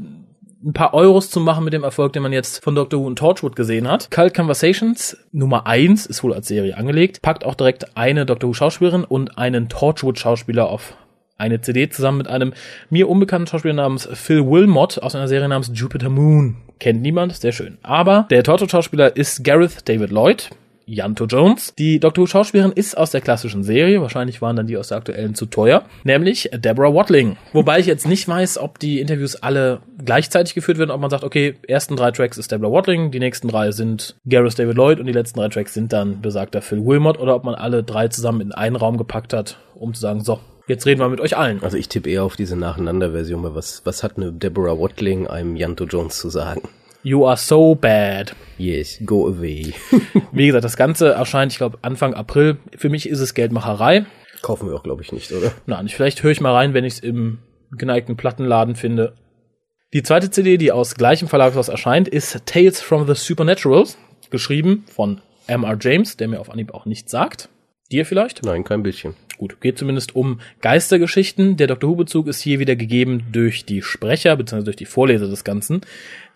ein 0.63 0.73
paar 0.73 0.93
Euros 0.93 1.31
zu 1.31 1.41
machen 1.41 1.65
mit 1.65 1.73
dem 1.73 1.85
Erfolg, 1.85 2.13
den 2.13 2.23
man 2.23 2.33
jetzt 2.33 2.63
von 2.63 2.75
Doctor 2.75 3.01
Who 3.01 3.07
und 3.07 3.19
Torchwood 3.19 3.57
gesehen 3.57 3.89
hat. 3.89 4.11
Cult 4.11 4.35
Conversations 4.35 5.17
Nummer 5.33 5.67
eins 5.67 6.07
ist 6.07 6.23
wohl 6.23 6.35
als 6.35 6.49
Serie 6.49 6.77
angelegt, 6.77 7.23
packt 7.23 7.45
auch 7.45 7.55
direkt 7.55 7.97
eine 7.97 8.27
Doctor 8.27 8.51
Who 8.51 8.55
Schauspielerin 8.55 9.05
und 9.05 9.39
einen 9.39 9.69
Torchwood 9.69 10.19
Schauspieler 10.19 10.69
auf 10.69 10.97
eine 11.39 11.63
CD 11.63 11.89
zusammen 11.89 12.19
mit 12.19 12.29
einem 12.29 12.53
mir 12.91 13.09
unbekannten 13.09 13.47
Schauspieler 13.47 13.75
namens 13.75 14.09
Phil 14.13 14.47
Wilmot 14.47 15.03
aus 15.03 15.15
einer 15.15 15.29
Serie 15.29 15.49
namens 15.49 15.71
Jupiter 15.73 16.11
Moon. 16.11 16.57
Kennt 16.79 17.03
niemand, 17.03 17.35
sehr 17.37 17.53
schön. 17.53 17.79
Aber 17.83 18.27
der 18.31 18.43
Torchwood-Schauspieler 18.43 19.17
ist 19.17 19.43
Gareth 19.43 19.89
David 19.89 20.11
Lloyd, 20.11 20.51
Janto 20.95 21.27
Jones. 21.27 21.73
Die 21.79 22.01
Doctor 22.01 22.23
Who 22.23 22.27
Schauspielerin 22.27 22.73
ist 22.73 22.97
aus 22.97 23.13
der 23.13 23.21
klassischen 23.21 23.63
Serie, 23.63 24.01
wahrscheinlich 24.01 24.43
waren 24.43 24.57
dann 24.57 24.67
die 24.67 24.77
aus 24.77 24.89
der 24.89 24.99
aktuellen 24.99 25.35
zu 25.35 25.47
teuer, 25.47 25.85
nämlich 26.05 26.51
Deborah 26.53 26.93
Watling. 26.93 27.37
Wobei 27.53 27.79
ich 27.79 27.87
jetzt 27.87 28.09
nicht 28.09 28.27
weiß, 28.27 28.59
ob 28.59 28.79
die 28.79 29.01
Interviews 29.01 29.37
alle 29.37 29.81
gleichzeitig 30.05 30.55
geführt 30.55 30.79
werden, 30.79 30.91
ob 30.91 31.01
man 31.01 31.11
sagt, 31.11 31.25
okay, 31.25 31.55
ersten 31.69 31.97
drei 31.97 32.11
Tracks 32.11 32.39
ist 32.39 32.51
Deborah 32.51 32.73
Watling, 32.73 33.11
die 33.11 33.21
nächsten 33.21 33.49
drei 33.49 33.71
sind 33.71 34.17
Gareth 34.29 34.59
David 34.59 34.77
Lloyd 34.77 34.99
und 35.01 35.07
die 35.07 35.13
letzten 35.13 35.39
drei 35.39 35.49
Tracks 35.49 35.75
sind 35.75 35.93
dann 35.93 36.21
besagter 36.21 36.61
Phil 36.61 36.85
Wilmot 36.85 37.19
oder 37.19 37.37
ob 37.37 37.45
man 37.45 37.55
alle 37.55 37.83
drei 37.85 38.09
zusammen 38.09 38.41
in 38.41 38.53
einen 38.53 38.77
Raum 38.77 38.97
gepackt 38.97 39.33
hat, 39.33 39.59
um 39.75 39.95
zu 39.95 40.01
sagen, 40.01 40.25
so, 40.25 40.41
jetzt 40.67 40.87
reden 40.87 41.01
wir 41.01 41.09
mit 41.09 41.21
euch 41.21 41.37
allen. 41.37 41.63
Also 41.63 41.77
ich 41.77 41.89
tippe 41.89 42.11
eher 42.11 42.25
auf 42.25 42.37
diese 42.37 42.57
Nacheinander-Version, 42.57 43.43
weil 43.43 43.55
was, 43.55 43.83
was 43.85 44.03
hat 44.03 44.17
eine 44.17 44.33
Deborah 44.33 44.79
Watling 44.79 45.29
einem 45.29 45.57
Janto 45.57 45.85
Jones 45.85 46.19
zu 46.19 46.31
sagen? 46.31 46.63
You 47.03 47.27
are 47.27 47.37
so 47.37 47.75
bad. 47.75 48.35
Yes, 48.59 49.01
go 49.07 49.27
away. 49.27 49.73
Wie 50.33 50.47
gesagt, 50.47 50.65
das 50.65 50.77
Ganze 50.77 51.13
erscheint, 51.13 51.53
ich 51.53 51.59
glaube, 51.59 51.79
Anfang 51.81 52.13
April. 52.13 52.59
Für 52.77 52.91
mich 52.91 53.09
ist 53.09 53.21
es 53.21 53.33
Geldmacherei. 53.33 54.05
Kaufen 54.43 54.69
wir 54.69 54.77
auch, 54.77 54.83
glaube 54.83 55.03
ich, 55.03 55.11
nicht, 55.13 55.33
oder? 55.33 55.53
Nein, 55.67 55.87
ich, 55.87 55.95
vielleicht 55.95 56.23
höre 56.23 56.31
ich 56.31 56.41
mal 56.41 56.53
rein, 56.53 56.75
wenn 56.75 56.85
ich 56.85 56.95
es 56.95 57.01
im 57.01 57.39
geneigten 57.73 58.17
Plattenladen 58.17 58.75
finde. 58.75 59.15
Die 59.95 60.03
zweite 60.03 60.31
CD, 60.31 60.59
die 60.59 60.73
aus 60.73 60.95
gleichem 60.95 61.29
Verlagshaus 61.29 61.69
erscheint, 61.69 62.07
ist 62.07 62.45
Tales 62.47 62.81
from 62.81 63.07
the 63.07 63.15
Supernaturals, 63.15 63.97
geschrieben 64.31 64.85
von 64.93 65.23
M.R. 65.47 65.77
James, 65.81 66.17
der 66.17 66.29
mir 66.29 66.41
auf 66.41 66.51
Anhieb 66.51 66.75
auch 66.75 66.85
nichts 66.85 67.11
sagt. 67.11 67.49
Dir 67.91 68.05
vielleicht? 68.05 68.45
Nein, 68.45 68.63
kein 68.63 68.83
Bildchen. 68.83 69.15
Gut, 69.41 69.59
geht 69.63 69.79
zumindest 69.79 70.15
um 70.15 70.39
Geistergeschichten. 70.61 71.57
Der 71.57 71.67
Dr. 71.67 71.89
Who-Bezug 71.89 72.27
ist 72.27 72.43
hier 72.43 72.59
wieder 72.59 72.77
gegeben 72.77 73.23
durch 73.33 73.65
die 73.65 73.81
Sprecher 73.81 74.37
bzw. 74.37 74.65
durch 74.65 74.77
die 74.77 74.85
Vorleser 74.85 75.29
des 75.29 75.45
Ganzen. 75.45 75.81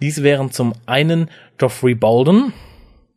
Dies 0.00 0.22
wären 0.22 0.50
zum 0.52 0.72
einen 0.86 1.28
Geoffrey 1.58 1.94
Bolden, 1.94 2.54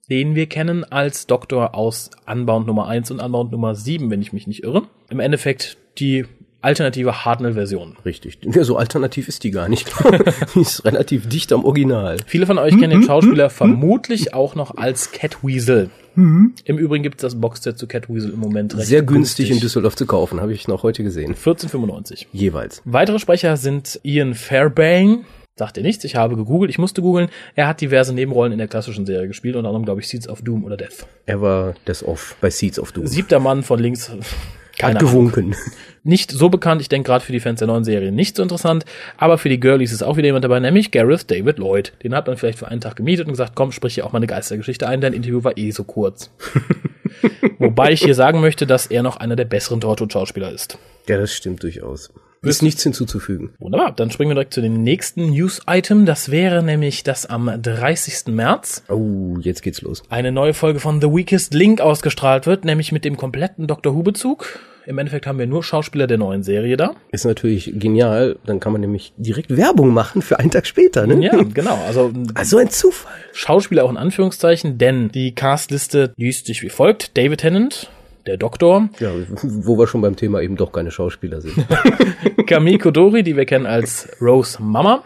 den 0.09 0.35
wir 0.35 0.47
kennen 0.47 0.83
als 0.83 1.25
Doktor 1.25 1.73
aus 1.73 2.11
Unbound 2.29 2.67
Nummer 2.67 2.87
1 2.87 3.11
und 3.11 3.21
Unbound 3.21 3.53
Nummer 3.53 3.75
7, 3.75 4.11
wenn 4.11 4.21
ich 4.21 4.33
mich 4.33 4.45
nicht 4.45 4.63
irre. 4.63 4.83
Im 5.09 5.21
Endeffekt 5.21 5.77
die 5.99 6.25
alternative 6.59 7.23
Hartnell-Version. 7.23 7.95
Richtig. 8.03 8.39
Ja, 8.43 8.65
so 8.65 8.75
alternativ 8.75 9.29
ist 9.29 9.45
die 9.45 9.51
gar 9.51 9.69
nicht. 9.69 9.89
die 10.53 10.59
ist 10.59 10.83
relativ 10.83 11.29
dicht 11.29 11.53
am 11.53 11.63
Original. 11.63 12.17
Viele 12.25 12.45
von 12.45 12.57
euch 12.57 12.77
kennen 12.77 12.89
den 12.89 13.03
Schauspieler 13.03 13.49
vermutlich 13.49 14.33
auch 14.33 14.53
noch 14.53 14.75
als 14.75 15.13
Catweasel. 15.13 15.91
Im 16.17 16.77
Übrigen 16.79 17.03
gibt 17.03 17.17
es 17.17 17.21
das 17.21 17.39
Boxset 17.39 17.77
zu 17.77 17.85
Catweasel 17.85 18.31
im 18.33 18.39
Moment 18.39 18.75
recht 18.75 18.87
Sehr 18.87 19.03
günstig 19.03 19.51
in 19.51 19.59
Düsseldorf 19.59 19.95
zu 19.95 20.07
kaufen, 20.07 20.41
habe 20.41 20.51
ich 20.51 20.67
noch 20.67 20.81
heute 20.81 21.03
gesehen. 21.03 21.35
14,95. 21.35 22.25
Jeweils. 22.33 22.81
Weitere 22.85 23.19
Sprecher 23.19 23.55
sind 23.55 23.99
Ian 24.03 24.33
Fairbairn. 24.33 25.25
Sagt 25.55 25.77
ihr 25.77 25.83
nichts? 25.83 26.03
Ich 26.03 26.15
habe 26.15 26.35
gegoogelt, 26.35 26.71
ich 26.71 26.79
musste 26.79 27.03
googeln. 27.03 27.29
Er 27.55 27.67
hat 27.67 27.81
diverse 27.81 28.13
Nebenrollen 28.13 28.51
in 28.51 28.57
der 28.57 28.67
klassischen 28.67 29.05
Serie 29.05 29.27
gespielt, 29.27 29.55
unter 29.55 29.69
anderem, 29.69 29.85
glaube 29.85 30.01
ich, 30.01 30.07
Seeds 30.07 30.27
of 30.27 30.41
Doom 30.41 30.63
oder 30.63 30.77
Death. 30.77 31.05
Er 31.27 31.41
war 31.41 31.75
das 31.85 32.03
Off 32.03 32.35
bei 32.41 32.49
Seeds 32.49 32.79
of 32.79 32.91
Doom. 32.91 33.05
Siebter 33.05 33.39
Mann 33.39 33.61
von 33.61 33.79
links. 33.79 34.11
Keine 34.77 34.95
Hat 34.95 35.01
Ahnung. 35.01 35.31
gewunken. 35.31 35.55
Nicht 36.03 36.31
so 36.31 36.49
bekannt, 36.49 36.81
ich 36.81 36.89
denke 36.89 37.07
gerade 37.07 37.23
für 37.25 37.31
die 37.31 37.39
Fans 37.39 37.59
der 37.59 37.67
neuen 37.67 37.83
Serie 37.83 38.11
nicht 38.11 38.37
so 38.37 38.43
interessant, 38.43 38.85
aber 39.17 39.37
für 39.37 39.49
die 39.49 39.59
Girlies 39.59 39.91
ist 39.91 40.03
auch 40.03 40.17
wieder 40.17 40.27
jemand 40.27 40.45
dabei, 40.45 40.59
nämlich 40.59 40.91
Gareth 40.91 41.29
David 41.29 41.57
Lloyd. 41.57 41.93
Den 42.03 42.15
hat 42.15 42.27
man 42.27 42.37
vielleicht 42.37 42.59
für 42.59 42.67
einen 42.67 42.79
Tag 42.79 42.95
gemietet 42.95 43.25
und 43.25 43.33
gesagt, 43.33 43.53
komm, 43.55 43.71
sprich 43.71 43.95
hier 43.95 44.05
auch 44.05 44.13
mal 44.13 44.19
eine 44.19 44.27
Geistergeschichte 44.27 44.87
ein, 44.87 45.01
dein 45.01 45.13
Interview 45.13 45.43
war 45.43 45.57
eh 45.57 45.71
so 45.71 45.83
kurz. 45.83 46.31
Wobei 47.59 47.91
ich 47.91 48.03
hier 48.03 48.13
sagen 48.15 48.39
möchte, 48.39 48.67
dass 48.67 48.87
er 48.87 49.03
noch 49.03 49.17
einer 49.17 49.35
der 49.35 49.45
besseren 49.45 49.81
Torchwood-Schauspieler 49.81 50.51
ist. 50.51 50.77
Ja, 51.07 51.17
das 51.17 51.33
stimmt 51.33 51.63
durchaus. 51.63 52.11
Ist 52.43 52.61
nichts 52.61 52.83
hinzuzufügen. 52.83 53.51
Wunderbar, 53.59 53.91
dann 53.93 54.11
springen 54.11 54.29
wir 54.31 54.35
direkt 54.35 54.53
zu 54.53 54.61
dem 54.61 54.83
nächsten 54.83 55.31
News-Item. 55.31 56.05
Das 56.05 56.29
wäre 56.31 56.63
nämlich, 56.63 57.03
dass 57.03 57.25
am 57.25 57.51
30. 57.61 58.27
März 58.33 58.83
Oh, 58.89 59.37
jetzt 59.41 59.61
geht's 59.63 59.81
los. 59.81 60.03
eine 60.09 60.31
neue 60.31 60.53
Folge 60.53 60.79
von 60.79 61.01
The 61.01 61.07
Weakest 61.07 61.53
Link 61.53 61.81
ausgestrahlt 61.81 62.45
wird, 62.45 62.63
nämlich 62.65 62.91
mit 62.91 63.05
dem 63.05 63.17
kompletten 63.17 63.67
Doctor 63.67 63.95
Who-Bezug. 63.95 64.59
Im 64.85 64.97
Endeffekt 64.99 65.27
haben 65.27 65.37
wir 65.37 65.47
nur 65.47 65.65
Schauspieler 65.65 66.07
der 66.07 66.17
neuen 66.17 66.43
Serie 66.43 66.77
da. 66.77 66.93
Ist 67.11 67.25
natürlich 67.25 67.73
genial. 67.77 68.37
Dann 68.45 68.61
kann 68.61 68.71
man 68.71 68.79
nämlich 68.79 69.11
direkt 69.17 69.57
Werbung 69.57 69.89
machen 69.93 70.21
für 70.21 70.39
einen 70.39 70.49
Tag 70.49 70.65
später, 70.65 71.05
ne? 71.05 71.21
Ja, 71.25 71.35
genau. 71.43 71.77
Also 71.85 72.13
Also 72.35 72.57
ein 72.57 72.69
Zufall. 72.69 73.11
Schauspieler 73.33 73.83
auch 73.83 73.89
in 73.89 73.97
Anführungszeichen, 73.97 74.77
denn 74.77 75.09
die 75.09 75.35
Castliste 75.35 76.13
liest 76.15 76.45
sich 76.45 76.61
wie 76.61 76.69
folgt. 76.69 77.17
David 77.17 77.41
Tennant, 77.41 77.89
der 78.27 78.37
Doktor, 78.37 78.89
Ja, 78.99 79.11
wo 79.41 79.77
wir 79.77 79.87
schon 79.87 80.01
beim 80.01 80.15
Thema 80.15 80.41
eben 80.41 80.55
doch 80.55 80.71
keine 80.71 80.91
Schauspieler 80.91 81.41
sind. 81.41 81.53
Camille 82.47 82.77
Kodori, 82.77 83.23
die 83.23 83.35
wir 83.35 83.45
kennen 83.45 83.65
als 83.65 84.07
Rose 84.21 84.61
Mama, 84.61 85.03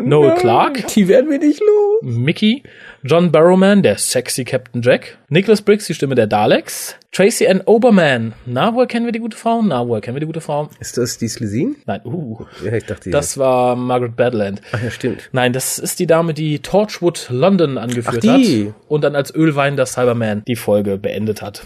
Noel 0.00 0.34
Clark, 0.36 0.86
Die 0.94 1.08
werden 1.08 1.28
wir 1.28 1.38
nicht 1.40 1.60
los. 1.60 2.02
Mickey, 2.02 2.62
John 3.02 3.32
Barrowman, 3.32 3.82
der 3.82 3.98
sexy 3.98 4.44
Captain 4.44 4.80
Jack, 4.80 5.18
Nicholas 5.28 5.60
Briggs, 5.62 5.86
die 5.86 5.94
Stimme 5.94 6.14
der 6.14 6.28
Daleks, 6.28 6.96
Tracy 7.10 7.46
Ann 7.48 7.60
Oberman, 7.62 8.32
na, 8.46 8.74
woher 8.74 8.86
kennen 8.86 9.06
wir 9.06 9.12
die 9.12 9.18
gute 9.18 9.36
Frau? 9.36 9.60
Na, 9.62 9.86
woher 9.88 10.00
kennen 10.00 10.14
wir 10.16 10.20
die 10.20 10.26
gute 10.26 10.40
Frau? 10.40 10.68
Ist 10.78 10.98
das 10.98 11.18
die 11.18 11.26
Slesin? 11.28 11.76
Nein, 11.86 12.00
uh, 12.04 12.38
Ja, 12.64 12.72
ich 12.74 12.86
dachte, 12.86 13.10
das 13.10 13.38
war 13.38 13.74
Margaret 13.74 14.14
Badland. 14.16 14.62
Ach 14.72 14.82
ja, 14.82 14.90
stimmt. 14.90 15.28
Nein, 15.32 15.52
das 15.52 15.78
ist 15.78 15.98
die 15.98 16.06
Dame, 16.06 16.32
die 16.32 16.60
Torchwood 16.60 17.26
London 17.30 17.76
angeführt 17.76 18.18
Ach, 18.18 18.36
die. 18.36 18.68
hat 18.68 18.74
und 18.88 19.02
dann 19.04 19.16
als 19.16 19.34
Ölwein 19.34 19.76
der 19.76 19.86
Cyberman 19.86 20.42
die 20.46 20.56
Folge 20.56 20.96
beendet 20.96 21.42
hat. 21.42 21.62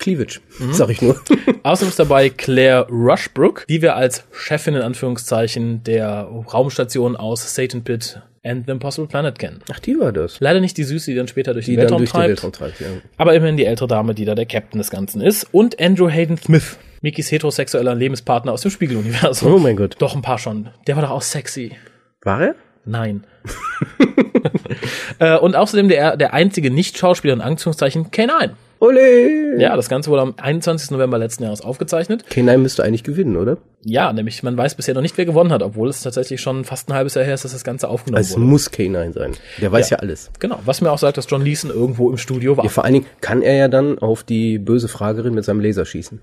Cleavage, 0.00 0.40
sag 0.72 0.90
ich 0.90 1.02
nur. 1.02 1.20
Außerdem 1.62 1.90
ist 1.90 1.98
dabei 1.98 2.30
Claire 2.30 2.86
Rushbrook, 2.90 3.66
die 3.68 3.82
wir 3.82 3.94
als 3.94 4.24
Chefin 4.32 4.74
in 4.74 4.82
Anführungszeichen 4.82 5.84
der 5.84 6.22
Raumstation 6.22 7.16
aus 7.16 7.54
Satan 7.54 7.84
Pit 7.84 8.20
and 8.42 8.64
the 8.66 8.72
Impossible 8.72 9.06
Planet 9.06 9.38
kennen. 9.38 9.60
Ach, 9.70 9.78
die 9.78 9.98
war 10.00 10.12
das. 10.12 10.40
Leider 10.40 10.60
nicht 10.60 10.76
die 10.78 10.84
Süße, 10.84 11.10
die 11.10 11.16
dann 11.16 11.28
später 11.28 11.52
durch 11.52 11.66
Die 11.66 11.76
dann 11.76 11.82
Weltraum 11.82 11.98
durch 11.98 12.10
den 12.10 12.16
treibt, 12.16 12.28
Weltraum 12.28 12.52
treibt, 12.52 12.80
ja. 12.80 12.86
aber 13.18 13.34
immerhin 13.34 13.58
die 13.58 13.66
ältere 13.66 13.88
Dame, 13.88 14.14
die 14.14 14.24
da 14.24 14.34
der 14.34 14.46
Captain 14.46 14.78
des 14.78 14.90
Ganzen 14.90 15.20
ist. 15.20 15.46
Und 15.52 15.78
Andrew 15.80 16.08
Hayden 16.08 16.38
Smith, 16.38 16.78
Mikis 17.02 17.30
heterosexueller 17.30 17.94
Lebenspartner 17.94 18.52
aus 18.52 18.62
dem 18.62 18.70
Spiegeluniversum. 18.70 19.52
Oh 19.52 19.58
mein 19.58 19.76
Gott. 19.76 19.96
Doch 19.98 20.16
ein 20.16 20.22
paar 20.22 20.38
schon. 20.38 20.70
Der 20.86 20.96
war 20.96 21.02
doch 21.02 21.10
auch 21.10 21.22
sexy. 21.22 21.72
War 22.22 22.42
er? 22.42 22.54
Nein. 22.86 23.24
äh, 25.18 25.36
und 25.36 25.54
außerdem 25.56 25.88
der, 25.88 26.16
der 26.16 26.32
einzige 26.32 26.70
Nicht-Schauspieler 26.70 27.34
in 27.34 27.40
Anführungszeichen 27.42 28.10
K9. 28.10 28.52
Ole! 28.80 29.60
Ja, 29.60 29.76
das 29.76 29.88
Ganze 29.90 30.10
wurde 30.10 30.22
am 30.22 30.34
21. 30.38 30.90
November 30.90 31.18
letzten 31.18 31.42
Jahres 31.44 31.60
aufgezeichnet. 31.60 32.24
K9 32.30 32.56
müsste 32.58 32.82
eigentlich 32.82 33.04
gewinnen, 33.04 33.36
oder? 33.36 33.58
Ja, 33.84 34.12
nämlich 34.12 34.42
man 34.42 34.56
weiß 34.56 34.74
bisher 34.74 34.94
noch 34.94 35.02
nicht, 35.02 35.16
wer 35.18 35.26
gewonnen 35.26 35.52
hat, 35.52 35.62
obwohl 35.62 35.88
es 35.88 36.02
tatsächlich 36.02 36.40
schon 36.40 36.64
fast 36.64 36.88
ein 36.88 36.94
halbes 36.94 37.14
Jahr 37.14 37.24
her 37.24 37.34
ist, 37.34 37.44
dass 37.44 37.52
das 37.52 37.64
Ganze 37.64 37.88
aufgenommen 37.88 38.20
Es 38.22 38.32
wurde. 38.32 38.40
muss 38.42 38.70
K9 38.70 39.12
sein. 39.12 39.32
Der 39.60 39.70
weiß 39.70 39.90
ja, 39.90 39.98
alles. 39.98 40.30
Genau, 40.38 40.58
was 40.64 40.80
mir 40.80 40.90
auch 40.90 40.98
sagt, 40.98 41.18
dass 41.18 41.26
John 41.28 41.42
Leeson 41.42 41.70
irgendwo 41.70 42.10
im 42.10 42.16
Studio 42.16 42.56
war. 42.56 42.64
Ja, 42.64 42.70
vor 42.70 42.84
allen 42.84 42.94
Dingen 42.94 43.06
kann 43.20 43.42
er 43.42 43.54
ja 43.54 43.68
dann 43.68 43.98
auf 43.98 44.22
die 44.22 44.58
böse 44.58 44.88
Fragerin 44.88 45.34
mit 45.34 45.44
seinem 45.44 45.60
Laser 45.60 45.84
schießen. 45.84 46.20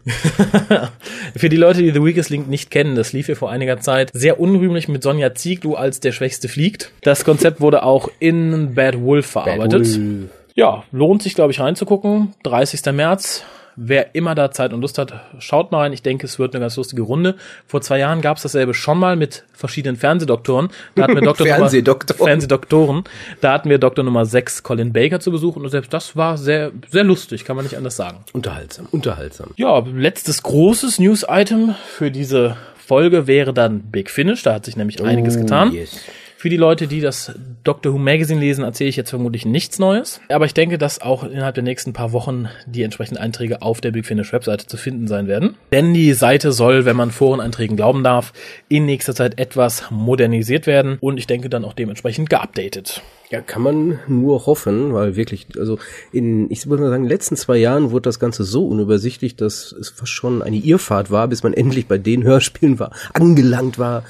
Für 1.36 1.50
die 1.50 1.58
Leute, 1.58 1.82
die 1.82 1.92
The 1.92 2.04
Weakest 2.04 2.30
Link 2.32 2.48
nicht 2.50 2.72
kennen, 2.72 2.96
das 2.96 3.14
lief 3.14 3.28
hier 3.28 3.36
vor 3.36 3.52
einiger 3.52 3.80
Zeit 3.80 4.10
sehr 4.14 4.40
unrühmlich 4.40 4.88
mit 4.88 5.04
Sonja 5.04 5.36
Zieglu 5.36 5.76
als 5.76 6.00
der 6.00 6.12
Schwächste 6.12 6.48
fliegt. 6.48 6.92
Das 7.02 7.24
Konzept 7.24 7.62
wurde 7.62 7.84
auch 7.84 8.10
in 8.20 8.74
Bad 8.74 9.00
Wolf 9.02 9.28
verarbeitet. 9.28 9.86
Wolf. 9.98 10.30
Ja, 10.58 10.84
lohnt 10.92 11.22
sich, 11.22 11.36
glaube 11.36 11.52
ich, 11.52 11.60
reinzugucken. 11.60 12.34
30. 12.44 12.92
März. 12.94 13.44
wer 13.80 14.16
immer 14.16 14.34
da 14.34 14.50
Zeit 14.50 14.74
und 14.74 14.82
Lust 14.82 14.98
hat, 14.98 15.14
schaut 15.38 15.72
mal 15.72 15.82
rein. 15.82 15.94
Ich 15.94 16.02
denke, 16.02 16.26
es 16.26 16.40
wird 16.40 16.56
eine 16.56 16.62
ganz 16.64 16.76
lustige 16.78 17.04
Runde. 17.04 17.36
Vor 17.68 17.80
zwei 17.82 18.00
Jahren 18.00 18.22
gab 18.22 18.38
es 18.38 18.44
dasselbe 18.44 18.74
schon 18.74 18.98
mal 18.98 19.16
mit 19.16 19.44
verschiedenen 19.54 19.98
Fernsehdoktoren. 19.98 20.70
Da 20.96 21.04
hatten 21.04 21.14
wir 21.14 21.22
Doktor 21.22 21.46
Fernsehdoktoren. 21.46 22.18
Nummer, 22.18 22.28
Fernsehdoktoren. 22.28 23.04
Da 23.40 23.54
hatten 23.54 23.70
wir 23.70 23.78
Doktor 23.78 24.02
Nummer 24.04 24.26
6 24.26 24.64
Colin 24.64 24.94
Baker 24.94 25.20
zu 25.20 25.30
Besuch 25.30 25.58
und 25.58 25.70
selbst 25.70 25.94
das 25.94 26.16
war 26.16 26.40
sehr, 26.40 26.72
sehr 26.90 27.04
lustig, 27.04 27.46
kann 27.46 27.56
man 27.56 27.66
nicht 27.66 27.78
anders 27.78 27.96
sagen. 27.96 28.18
Unterhaltsam, 28.34 28.88
unterhaltsam. 28.90 29.52
Ja, 29.58 29.78
letztes 29.94 30.42
großes 30.42 30.98
News-Item 30.98 31.76
für 31.86 32.10
diese 32.10 32.58
Folge 32.84 33.28
wäre 33.28 33.54
dann 33.54 33.82
Big 33.92 34.10
Finish. 34.10 34.42
Da 34.42 34.56
hat 34.56 34.66
sich 34.66 34.76
nämlich 34.76 35.04
einiges 35.04 35.38
Oh, 35.38 35.42
getan. 35.42 35.72
yes. 35.72 36.00
Für 36.39 36.50
die 36.50 36.58
Leute, 36.58 36.86
die 36.86 37.01
das 37.01 37.32
Doctor 37.63 37.94
Who 37.94 37.98
Magazine 37.98 38.39
lesen, 38.39 38.63
erzähle 38.63 38.91
ich 38.91 38.96
jetzt 38.96 39.10
vermutlich 39.10 39.44
nichts 39.44 39.79
Neues. 39.79 40.22
Aber 40.29 40.46
ich 40.46 40.53
denke, 40.53 40.77
dass 40.77 41.01
auch 41.01 41.24
innerhalb 41.24 41.56
der 41.56 41.63
nächsten 41.63 41.94
paar 41.94 42.12
Wochen 42.12 42.48
die 42.67 42.84
entsprechenden 42.84 43.20
Einträge 43.20 43.63
auf 43.63 43.82
der 43.82 43.89
Big 43.89 44.06
Finish 44.06 44.32
Webseite 44.34 44.67
zu 44.67 44.77
finden 44.77 45.08
sein 45.08 45.25
werden. 45.25 45.56
Denn 45.72 45.96
die 45.96 46.13
Seite 46.13 46.51
soll, 46.51 46.86
wenn 46.86 46.96
man 46.96 47.10
Foreneinträgen 47.10 47.75
glauben 47.75 48.03
darf, 48.03 48.34
in 48.70 48.86
nächster 48.86 49.15
Zeit 49.15 49.39
etwas 49.39 49.89
modernisiert 49.89 50.67
werden 50.67 51.00
und 51.01 51.17
ich 51.17 51.25
denke 51.25 51.50
dann 51.50 51.65
auch 51.65 51.74
dementsprechend 51.74 52.29
geupdatet. 52.29 53.01
Ja, 53.32 53.41
kann 53.41 53.63
man 53.63 54.00
nur 54.08 54.46
hoffen, 54.46 54.94
weil 54.94 55.15
wirklich, 55.15 55.48
also 55.58 55.79
in, 56.13 56.51
ich 56.51 56.70
würde 56.70 56.84
mal 56.84 56.89
sagen, 56.89 57.01
in 57.01 57.10
den 57.10 57.15
letzten 57.15 57.36
zwei 57.36 57.58
Jahren 57.58 57.89
wurde 57.89 58.03
das 58.03 58.20
Ganze 58.20 58.44
so 58.44 58.67
unübersichtlich, 58.67 59.38
dass 59.38 59.72
es 59.72 59.89
fast 59.89 60.12
schon 60.12 60.44
eine 60.44 60.58
Irrfahrt 60.58 61.10
war, 61.10 61.27
bis 61.27 61.41
man 61.41 61.53
endlich 61.56 61.88
bei 61.88 61.98
den 61.98 62.24
Hörspielen 62.24 62.77
war, 62.77 62.91
angelangt 63.13 63.79
war, 63.79 64.03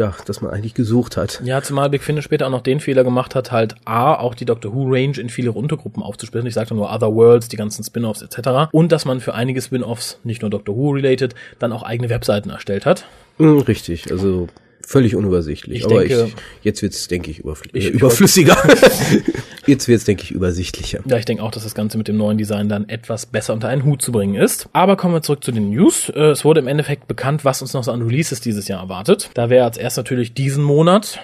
ja, 0.00 0.14
dass 0.24 0.40
man 0.40 0.50
eigentlich 0.50 0.74
gesucht 0.74 1.16
hat. 1.16 1.40
Ja, 1.44 1.62
zumal 1.62 1.90
Big 1.90 2.02
Finish 2.02 2.24
später 2.24 2.46
auch 2.46 2.50
noch 2.50 2.62
den 2.62 2.80
Fehler 2.80 3.04
gemacht 3.04 3.34
hat, 3.34 3.52
halt 3.52 3.74
A, 3.84 4.14
auch 4.14 4.34
die 4.34 4.46
Doctor 4.46 4.74
Who 4.74 4.86
Range 4.88 5.18
in 5.18 5.28
viele 5.28 5.52
Untergruppen 5.52 6.02
aufzusplitten. 6.02 6.48
Ich 6.48 6.54
sagte 6.54 6.74
nur 6.74 6.90
Other 6.90 7.14
Worlds, 7.14 7.48
die 7.48 7.56
ganzen 7.56 7.84
Spin-offs 7.84 8.22
etc. 8.22 8.72
Und 8.72 8.90
dass 8.92 9.04
man 9.04 9.20
für 9.20 9.34
einige 9.34 9.60
Spin-offs, 9.60 10.18
nicht 10.24 10.40
nur 10.40 10.50
Doctor 10.50 10.74
Who 10.74 10.92
related, 10.92 11.34
dann 11.58 11.72
auch 11.72 11.82
eigene 11.82 12.08
Webseiten 12.08 12.50
erstellt 12.50 12.86
hat. 12.86 13.04
Hm, 13.36 13.58
richtig, 13.58 14.10
also 14.10 14.48
völlig 14.90 15.14
unübersichtlich. 15.14 15.78
Ich 15.78 15.84
Aber 15.84 16.00
denke- 16.00 16.26
ich, 16.28 16.34
jetzt 16.64 16.82
wird's, 16.82 17.06
denke 17.08 17.30
ich, 17.30 17.38
überfl 17.38 17.68
Ich- 17.72 17.86
äh, 17.86 17.88
überflüssiger. 17.90 18.56
jetzt 19.66 19.88
wird's, 19.88 20.04
denke 20.04 20.24
ich, 20.24 20.30
übersichtlicher. 20.32 21.00
Ja, 21.06 21.16
ich 21.16 21.24
denke 21.24 21.42
auch, 21.42 21.50
dass 21.50 21.62
das 21.64 21.74
Ganze 21.74 21.98
mit 21.98 22.08
dem 22.08 22.16
neuen 22.16 22.38
Design 22.38 22.68
dann 22.68 22.88
etwas 22.88 23.26
besser 23.26 23.52
unter 23.52 23.68
einen 23.68 23.84
Hut 23.84 24.02
zu 24.02 24.12
bringen 24.12 24.34
ist. 24.34 24.68
Aber 24.72 24.96
kommen 24.96 25.14
wir 25.14 25.22
zurück 25.22 25.44
zu 25.44 25.52
den 25.52 25.70
News. 25.70 26.08
Äh, 26.10 26.30
Es 26.30 26.44
wurde 26.44 26.60
im 26.60 26.66
Endeffekt 26.68 27.06
bekannt, 27.08 27.44
was 27.44 27.62
uns 27.62 27.72
noch 27.72 27.84
so 27.84 27.92
an 27.92 28.02
Releases 28.02 28.40
dieses 28.40 28.68
Jahr 28.68 28.80
erwartet. 28.82 29.30
Da 29.34 29.50
wäre 29.50 29.64
als 29.64 29.76
erst 29.76 29.96
natürlich 29.96 30.34
diesen 30.34 30.64
Monat 30.64 31.20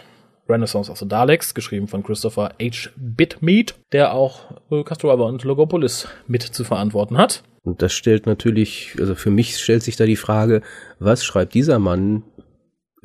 Renaissance 0.48 0.90
of 0.92 0.98
the 0.98 1.08
Daleks, 1.08 1.54
geschrieben 1.54 1.88
von 1.88 2.04
Christopher 2.04 2.52
H. 2.62 2.90
Bitmead, 2.96 3.74
der 3.90 4.14
auch 4.14 4.42
äh, 4.70 4.84
Castro 4.84 5.10
River 5.10 5.26
und 5.26 5.42
Logopolis 5.42 6.06
mit 6.28 6.42
zu 6.44 6.62
verantworten 6.62 7.18
hat. 7.18 7.42
Und 7.64 7.82
das 7.82 7.92
stellt 7.92 8.26
natürlich, 8.26 8.94
also 9.00 9.16
für 9.16 9.30
mich 9.30 9.56
stellt 9.58 9.82
sich 9.82 9.96
da 9.96 10.06
die 10.06 10.14
Frage, 10.14 10.62
was 11.00 11.24
schreibt 11.24 11.54
dieser 11.54 11.80
Mann 11.80 12.22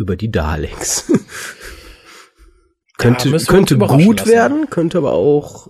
über 0.01 0.15
die 0.15 0.31
Daleks? 0.31 1.11
könnte 2.97 3.31
uns 3.31 3.47
könnte 3.47 3.77
gut 3.77 4.19
lassen. 4.19 4.31
werden, 4.31 4.69
könnte 4.69 4.97
aber 4.97 5.13
auch, 5.13 5.69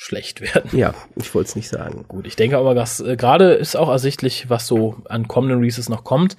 Schlecht 0.00 0.40
werden. 0.40 0.70
ja, 0.78 0.94
ich 1.16 1.34
wollte 1.34 1.48
es 1.48 1.56
nicht 1.56 1.68
sagen. 1.68 2.04
Gut, 2.06 2.24
ich 2.28 2.36
denke 2.36 2.56
aber, 2.56 2.72
dass 2.76 3.00
äh, 3.00 3.16
gerade 3.16 3.54
ist 3.54 3.76
auch 3.76 3.88
ersichtlich, 3.88 4.48
was 4.48 4.68
so 4.68 4.94
an 5.08 5.26
kommenden 5.26 5.58
Releases 5.58 5.88
noch 5.88 6.04
kommt. 6.04 6.36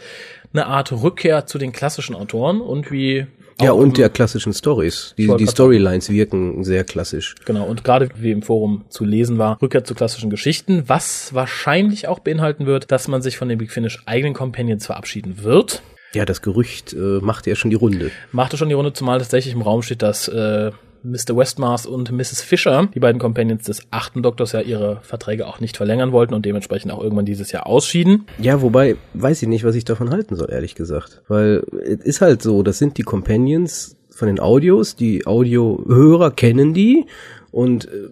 Eine 0.54 0.66
Art 0.68 0.94
Rückkehr 0.94 1.46
zu 1.46 1.58
den 1.58 1.74
klassischen 1.74 2.16
Autoren 2.16 2.62
und 2.62 2.90
wie 2.90 3.28
Ja, 3.62 3.74
und 3.74 3.98
der 3.98 4.10
klassischen 4.10 4.54
Stories. 4.54 5.14
Die, 5.18 5.28
die 5.36 5.46
Storylines 5.46 6.10
wirken 6.10 6.64
sehr 6.64 6.86
klassisch. 6.86 7.36
Genau, 7.44 7.68
und 7.68 7.84
gerade 7.84 8.08
wie 8.16 8.32
im 8.32 8.44
Forum 8.44 8.86
zu 8.88 9.04
lesen 9.04 9.38
war, 9.40 9.62
Rückkehr 9.62 9.84
zu 9.84 9.94
klassischen 9.94 10.30
Geschichten, 10.30 10.84
was 10.88 11.34
wahrscheinlich 11.34 12.08
auch 12.08 12.20
beinhalten 12.20 12.66
wird, 12.66 12.94
dass 12.94 13.10
man 13.10 13.22
sich 13.22 13.38
von 13.38 13.50
den 13.50 13.58
Big 13.58 13.72
Finish 13.72 14.02
eigenen 14.06 14.34
Companions 14.34 14.86
verabschieden 14.86 15.44
wird. 15.44 15.84
Ja, 16.14 16.26
das 16.26 16.42
Gerücht 16.42 16.94
äh, 16.94 17.20
macht 17.22 17.46
ja 17.48 17.56
schon 17.56 17.70
die 17.70 17.76
Runde. 17.76 18.12
Machte 18.32 18.58
schon 18.58 18.70
die 18.70 18.76
Runde, 18.76 18.94
zumal 18.94 19.20
tatsächlich 19.20 19.54
im 19.54 19.62
Raum 19.62 19.82
steht, 19.82 20.02
dass 20.02 20.28
äh, 20.28 20.72
Mr. 21.04 21.38
Westmars 21.38 21.86
und 21.86 22.12
Mrs. 22.12 22.42
Fisher, 22.42 22.90
die 22.94 23.00
beiden 23.00 23.20
Companions 23.20 23.64
des 23.64 23.84
achten 23.92 24.22
Doktors, 24.22 24.52
ja 24.52 24.62
ihre 24.62 25.00
Verträge 25.02 25.48
auch 25.48 25.60
nicht 25.60 25.78
verlängern 25.78 26.12
wollten 26.12 26.34
und 26.34 26.46
dementsprechend 26.46 26.92
auch 26.92 27.02
irgendwann 27.02 27.26
dieses 27.26 27.52
Jahr 27.52 27.68
ausschieden. 27.68 28.26
Ja, 28.40 28.62
wobei, 28.62 28.96
weiß 29.14 29.42
ich 29.42 29.48
nicht, 29.48 29.64
was 29.64 29.76
ich 29.76 29.86
davon 29.86 30.10
halten 30.10 30.36
soll, 30.36 30.50
ehrlich 30.52 30.76
gesagt. 30.76 31.22
Weil 31.28 31.64
es 31.84 32.02
ist 32.04 32.22
halt 32.22 32.42
so, 32.42 32.64
das 32.64 32.80
sind 32.80 32.98
die 32.98 33.04
Companions 33.04 33.96
von 34.10 34.28
den 34.28 34.40
Audios, 34.40 34.96
die 34.96 35.26
Audiohörer 35.26 36.32
kennen 36.32 36.74
die 36.74 37.06
und 37.52 37.86
äh, 37.86 38.10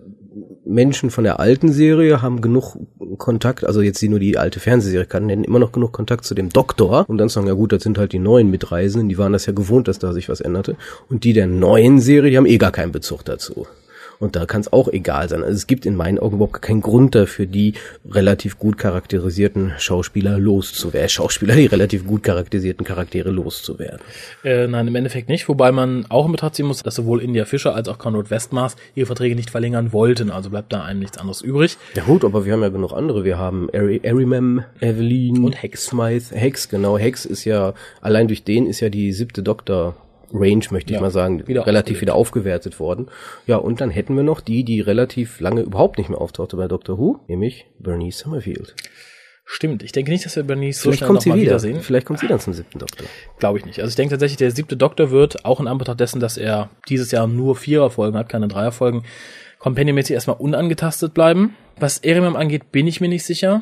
Menschen 0.67 1.09
von 1.11 1.23
der 1.23 1.39
alten 1.39 1.71
Serie 1.71 2.21
haben 2.21 2.41
genug 2.41 2.77
Kontakt, 3.17 3.65
also 3.65 3.81
jetzt 3.81 4.01
die 4.01 4.09
nur 4.09 4.19
die 4.19 4.37
alte 4.37 4.59
Fernsehserie 4.59 5.05
kann, 5.05 5.25
nennen 5.25 5.43
immer 5.43 5.59
noch 5.59 5.71
genug 5.71 5.93
Kontakt 5.93 6.25
zu 6.25 6.35
dem 6.35 6.49
Doktor 6.49 7.05
und 7.07 7.17
dann 7.17 7.29
sagen, 7.29 7.47
ja 7.47 7.53
gut, 7.53 7.71
das 7.71 7.83
sind 7.83 7.97
halt 7.97 8.11
die 8.11 8.19
neuen 8.19 8.49
Mitreisenden, 8.49 9.09
die 9.09 9.17
waren 9.17 9.33
das 9.33 9.45
ja 9.45 9.53
gewohnt, 9.53 9.87
dass 9.87 9.99
da 9.99 10.13
sich 10.13 10.29
was 10.29 10.41
änderte. 10.41 10.75
Und 11.09 11.23
die 11.23 11.33
der 11.33 11.47
neuen 11.47 11.99
Serie, 11.99 12.31
die 12.31 12.37
haben 12.37 12.45
eh 12.45 12.57
gar 12.57 12.71
keinen 12.71 12.91
Bezug 12.91 13.23
dazu. 13.25 13.65
Und 14.19 14.35
da 14.35 14.45
kann 14.47 14.61
es 14.61 14.73
auch 14.73 14.87
egal 14.87 15.29
sein. 15.29 15.43
Also 15.43 15.53
es 15.55 15.67
gibt 15.67 15.85
in 15.85 15.95
meinen 15.95 16.17
Augen 16.17 16.37
überhaupt 16.37 16.61
keinen 16.61 16.81
Grund 16.81 17.13
dafür, 17.13 17.45
die 17.45 17.73
relativ 18.09 18.57
gut 18.57 18.77
charakterisierten 18.77 19.73
Schauspieler 19.77 20.39
loszuwerden. 20.39 21.09
Schauspieler, 21.09 21.55
die 21.55 21.67
relativ 21.67 22.07
gut 22.07 22.23
charakterisierten 22.23 22.85
Charaktere 22.85 23.29
loszuwerden. 23.29 23.99
Äh, 24.43 24.67
nein, 24.67 24.87
im 24.87 24.95
Endeffekt 24.95 25.29
nicht, 25.29 25.47
wobei 25.47 25.71
man 25.71 26.05
auch 26.09 26.25
in 26.25 26.31
Betracht 26.31 26.55
ziehen 26.55 26.65
muss, 26.65 26.81
dass 26.81 26.95
sowohl 26.95 27.21
India 27.21 27.45
Fischer 27.45 27.75
als 27.75 27.87
auch 27.89 27.99
Conrad 27.99 28.31
Westmars 28.31 28.75
ihre 28.95 29.05
Verträge 29.05 29.35
nicht 29.35 29.51
verlängern 29.51 29.93
wollten, 29.93 30.31
also 30.31 30.49
bleibt 30.49 30.73
da 30.73 30.83
einem 30.83 30.99
nichts 30.99 31.17
anderes 31.19 31.41
übrig. 31.41 31.77
Ja 31.95 32.03
gut, 32.03 32.25
aber 32.25 32.45
wir 32.45 32.53
haben 32.53 32.61
ja 32.63 32.69
genug 32.69 32.93
andere. 32.93 33.23
Wir 33.23 33.37
haben 33.37 33.69
Ari- 33.71 34.01
Arimem, 34.03 34.63
Evelyn 34.79 35.43
Und 35.43 35.61
Hex. 35.61 35.85
Smythe. 35.85 36.35
Hex, 36.35 36.69
genau. 36.69 36.97
Hex 36.97 37.25
ist 37.25 37.45
ja, 37.45 37.73
allein 38.01 38.27
durch 38.27 38.43
den 38.43 38.65
ist 38.65 38.79
ja 38.79 38.89
die 38.89 39.13
siebte 39.13 39.43
Doktor 39.43 39.95
Range, 40.33 40.65
möchte 40.71 40.91
ich 40.91 40.95
Ja, 40.95 41.01
mal 41.01 41.11
sagen, 41.11 41.47
wieder 41.47 41.65
relativ 41.65 42.01
wieder 42.01 42.15
aufgewertet 42.15 42.79
worden. 42.79 43.07
Ja, 43.45 43.57
und 43.57 43.81
dann 43.81 43.89
hätten 43.89 44.15
wir 44.15 44.23
noch 44.23 44.41
die, 44.41 44.63
die 44.63 44.81
relativ 44.81 45.39
lange 45.39 45.61
überhaupt 45.61 45.97
nicht 45.97 46.09
mehr 46.09 46.19
auftauchte 46.19 46.57
bei 46.57 46.67
Doctor 46.67 46.97
Who, 46.97 47.19
nämlich 47.27 47.65
Bernice 47.79 48.19
Summerfield. 48.19 48.75
Stimmt, 49.49 49.81
ich 49.81 49.93
denke 49.93 50.11
nicht, 50.11 50.25
dass 50.25 50.35
wir 50.35 50.43
Bernice 50.43 50.77
so 50.81 50.89
Vielleicht 50.89 50.99
schnell 50.99 51.07
kommt 51.07 51.21
sie 51.21 51.29
wieder. 51.33 51.41
wiedersehen. 51.41 51.79
Vielleicht 51.79 52.05
kommt 52.05 52.19
sie 52.19 52.27
dann 52.27 52.41
zum 52.41 52.51
siebten 52.53 52.79
Doktor. 52.79 53.05
Glaube 53.39 53.57
ich 53.59 53.65
nicht. 53.65 53.79
Also 53.79 53.89
ich 53.89 53.95
denke 53.95 54.13
tatsächlich, 54.15 54.37
der 54.37 54.51
siebte 54.51 54.75
Doktor 54.75 55.09
wird, 55.09 55.45
auch 55.45 55.61
in 55.61 55.67
Anbetracht 55.67 56.01
dessen, 56.01 56.19
dass 56.19 56.35
er 56.37 56.69
dieses 56.89 57.11
Jahr 57.11 57.27
nur 57.27 57.55
Viererfolgen 57.55 58.19
hat, 58.19 58.27
keine 58.27 58.49
Dreierfolgen, 58.49 59.03
Companion-mäßig 59.59 60.13
erstmal 60.13 60.35
unangetastet 60.37 61.13
bleiben. 61.13 61.55
Was 61.79 61.99
Erimem 61.99 62.35
angeht, 62.35 62.73
bin 62.73 62.87
ich 62.87 62.99
mir 62.99 63.07
nicht 63.07 63.25
sicher. 63.25 63.61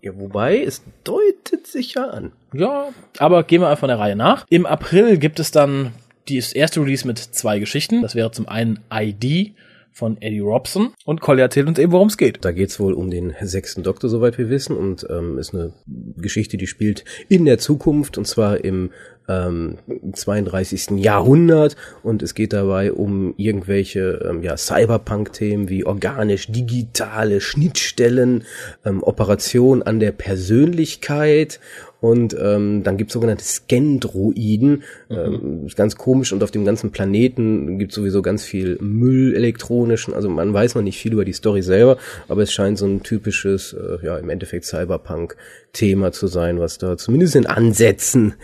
Ja, 0.00 0.12
wobei, 0.18 0.62
es 0.62 0.82
deutet 1.04 1.66
sich 1.66 1.94
ja 1.94 2.04
an. 2.08 2.32
Ja, 2.54 2.88
aber 3.18 3.42
gehen 3.42 3.60
wir 3.60 3.68
einfach 3.68 3.88
der 3.88 3.98
Reihe 3.98 4.16
nach. 4.16 4.46
Im 4.48 4.64
April 4.64 5.18
gibt 5.18 5.38
es 5.38 5.50
dann 5.50 5.92
das 6.28 6.52
erste 6.52 6.80
Release 6.80 7.06
mit 7.06 7.18
zwei 7.18 7.58
Geschichten. 7.58 8.02
Das 8.02 8.14
wäre 8.14 8.30
zum 8.30 8.48
einen 8.48 8.80
ID 8.92 9.54
von 9.96 10.20
Eddie 10.20 10.40
Robson 10.40 10.92
und 11.06 11.22
Collier 11.22 11.44
erzählt 11.44 11.68
uns 11.68 11.78
eben, 11.78 11.90
worum 11.90 12.08
es 12.08 12.18
geht. 12.18 12.44
Da 12.44 12.52
geht's 12.52 12.78
wohl 12.78 12.92
um 12.92 13.10
den 13.10 13.34
sechsten 13.40 13.82
Doktor, 13.82 14.10
soweit 14.10 14.36
wir 14.36 14.50
wissen, 14.50 14.76
und 14.76 15.06
ähm, 15.08 15.38
ist 15.38 15.54
eine 15.54 15.72
Geschichte, 16.18 16.58
die 16.58 16.66
spielt 16.66 17.06
in 17.30 17.46
der 17.46 17.56
Zukunft, 17.56 18.18
und 18.18 18.26
zwar 18.26 18.62
im 18.62 18.90
ähm, 19.26 19.78
32. 20.12 21.02
Jahrhundert, 21.02 21.76
und 22.02 22.22
es 22.22 22.34
geht 22.34 22.52
dabei 22.52 22.92
um 22.92 23.32
irgendwelche 23.38 24.22
ähm, 24.28 24.42
ja, 24.42 24.58
Cyberpunk-Themen 24.58 25.70
wie 25.70 25.86
organisch-digitale 25.86 27.40
Schnittstellen, 27.40 28.44
ähm, 28.84 29.02
Operation 29.02 29.82
an 29.82 29.98
der 29.98 30.12
Persönlichkeit 30.12 31.58
und 32.00 32.36
ähm, 32.38 32.82
dann 32.82 32.96
gibt's 32.96 33.14
sogenannte 33.14 33.44
Scan-Droiden. 33.44 34.82
Ähm, 35.10 35.66
ist 35.66 35.76
ganz 35.76 35.96
komisch 35.96 36.32
und 36.32 36.42
auf 36.42 36.50
dem 36.50 36.64
ganzen 36.64 36.90
Planeten 36.90 37.78
gibt's 37.78 37.94
sowieso 37.94 38.22
ganz 38.22 38.44
viel 38.44 38.78
Müll 38.80 39.34
elektronischen. 39.34 40.12
Also 40.14 40.28
man 40.28 40.52
weiß 40.52 40.74
noch 40.74 40.82
nicht 40.82 40.98
viel 40.98 41.14
über 41.14 41.24
die 41.24 41.32
Story 41.32 41.62
selber, 41.62 41.96
aber 42.28 42.42
es 42.42 42.52
scheint 42.52 42.78
so 42.78 42.86
ein 42.86 43.02
typisches, 43.02 43.72
äh, 43.72 44.04
ja 44.04 44.18
im 44.18 44.28
Endeffekt 44.28 44.66
Cyberpunk-Thema 44.66 46.12
zu 46.12 46.26
sein, 46.26 46.60
was 46.60 46.78
da 46.78 46.96
zumindest 46.96 47.34
in 47.34 47.46
Ansätzen 47.46 48.34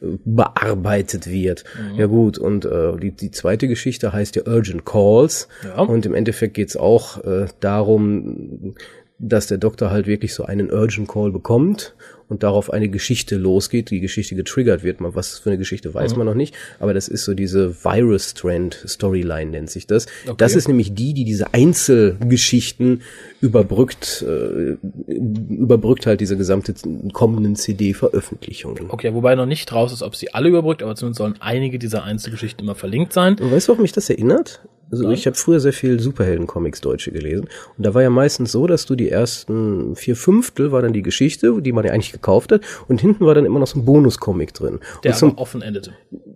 äh, 0.00 0.06
bearbeitet 0.24 1.28
wird. 1.28 1.64
Ja 1.96 2.06
gut, 2.06 2.38
und 2.38 2.64
äh, 2.64 2.96
die, 2.96 3.10
die 3.10 3.30
zweite 3.30 3.66
Geschichte 3.66 4.12
heißt 4.12 4.36
ja 4.36 4.42
Urgent 4.46 4.84
Calls. 4.84 5.48
Ja. 5.64 5.82
Und 5.82 6.06
im 6.06 6.14
Endeffekt 6.14 6.54
geht's 6.54 6.76
auch 6.76 7.24
äh, 7.24 7.46
darum, 7.60 8.74
dass 9.18 9.46
der 9.48 9.58
Doktor 9.58 9.90
halt 9.90 10.06
wirklich 10.06 10.32
so 10.32 10.44
einen 10.44 10.72
Urgent 10.72 11.08
Call 11.08 11.30
bekommt 11.30 11.94
und 12.30 12.44
darauf 12.44 12.72
eine 12.72 12.88
Geschichte 12.88 13.36
losgeht, 13.36 13.90
die 13.90 14.00
Geschichte 14.00 14.36
getriggert 14.36 14.82
wird. 14.84 15.00
Mal 15.00 15.14
was 15.14 15.40
für 15.40 15.50
eine 15.50 15.58
Geschichte 15.58 15.92
weiß 15.92 16.16
man 16.16 16.26
noch 16.26 16.34
nicht, 16.34 16.54
aber 16.78 16.94
das 16.94 17.08
ist 17.08 17.24
so 17.24 17.34
diese 17.34 17.84
Virus 17.84 18.30
Strand 18.30 18.84
Storyline 18.86 19.50
nennt 19.50 19.70
sich 19.70 19.86
das. 19.86 20.06
Das 20.36 20.54
ist 20.54 20.68
nämlich 20.68 20.94
die, 20.94 21.12
die 21.12 21.24
diese 21.24 21.52
Einzelgeschichten 21.52 23.02
überbrückt, 23.40 24.24
äh, 24.26 24.76
überbrückt 25.08 26.06
halt 26.06 26.20
diese 26.20 26.36
gesamte 26.36 26.72
kommenden 27.12 27.56
CD-Veröffentlichungen. 27.56 28.86
Okay, 28.90 29.12
wobei 29.12 29.34
noch 29.34 29.46
nicht 29.46 29.72
raus 29.72 29.92
ist, 29.92 30.02
ob 30.02 30.14
sie 30.14 30.32
alle 30.32 30.48
überbrückt, 30.48 30.82
aber 30.82 30.94
zumindest 30.94 31.18
sollen 31.18 31.34
einige 31.40 31.78
dieser 31.78 32.04
Einzelgeschichten 32.04 32.64
immer 32.64 32.76
verlinkt 32.76 33.12
sein. 33.12 33.36
Und 33.40 33.50
weißt 33.50 33.66
du, 33.66 33.72
worauf 33.72 33.82
mich 33.82 33.92
das 33.92 34.08
erinnert? 34.08 34.60
Also 34.90 35.10
ich 35.10 35.26
habe 35.26 35.36
früher 35.36 35.60
sehr 35.60 35.72
viel 35.72 36.00
Superhelden-Comics 36.00 36.80
Deutsche 36.80 37.12
gelesen. 37.12 37.48
Und 37.76 37.86
da 37.86 37.94
war 37.94 38.02
ja 38.02 38.10
meistens 38.10 38.52
so, 38.52 38.66
dass 38.66 38.86
du 38.86 38.96
die 38.96 39.08
ersten 39.08 39.94
vier 39.94 40.16
Fünftel 40.16 40.72
war 40.72 40.82
dann 40.82 40.92
die 40.92 41.02
Geschichte, 41.02 41.62
die 41.62 41.72
man 41.72 41.84
ja 41.84 41.92
eigentlich 41.92 42.12
gekauft 42.12 42.52
hat. 42.52 42.62
Und 42.88 43.00
hinten 43.00 43.24
war 43.24 43.34
dann 43.34 43.44
immer 43.44 43.60
noch 43.60 43.66
so 43.66 43.78
ein 43.78 43.84
Bonus-Comic 43.84 44.52
drin. 44.54 44.80
Der 45.04 45.12
und 45.12 45.18
zum, 45.18 45.38
offen 45.38 45.62
endete. 45.62 45.92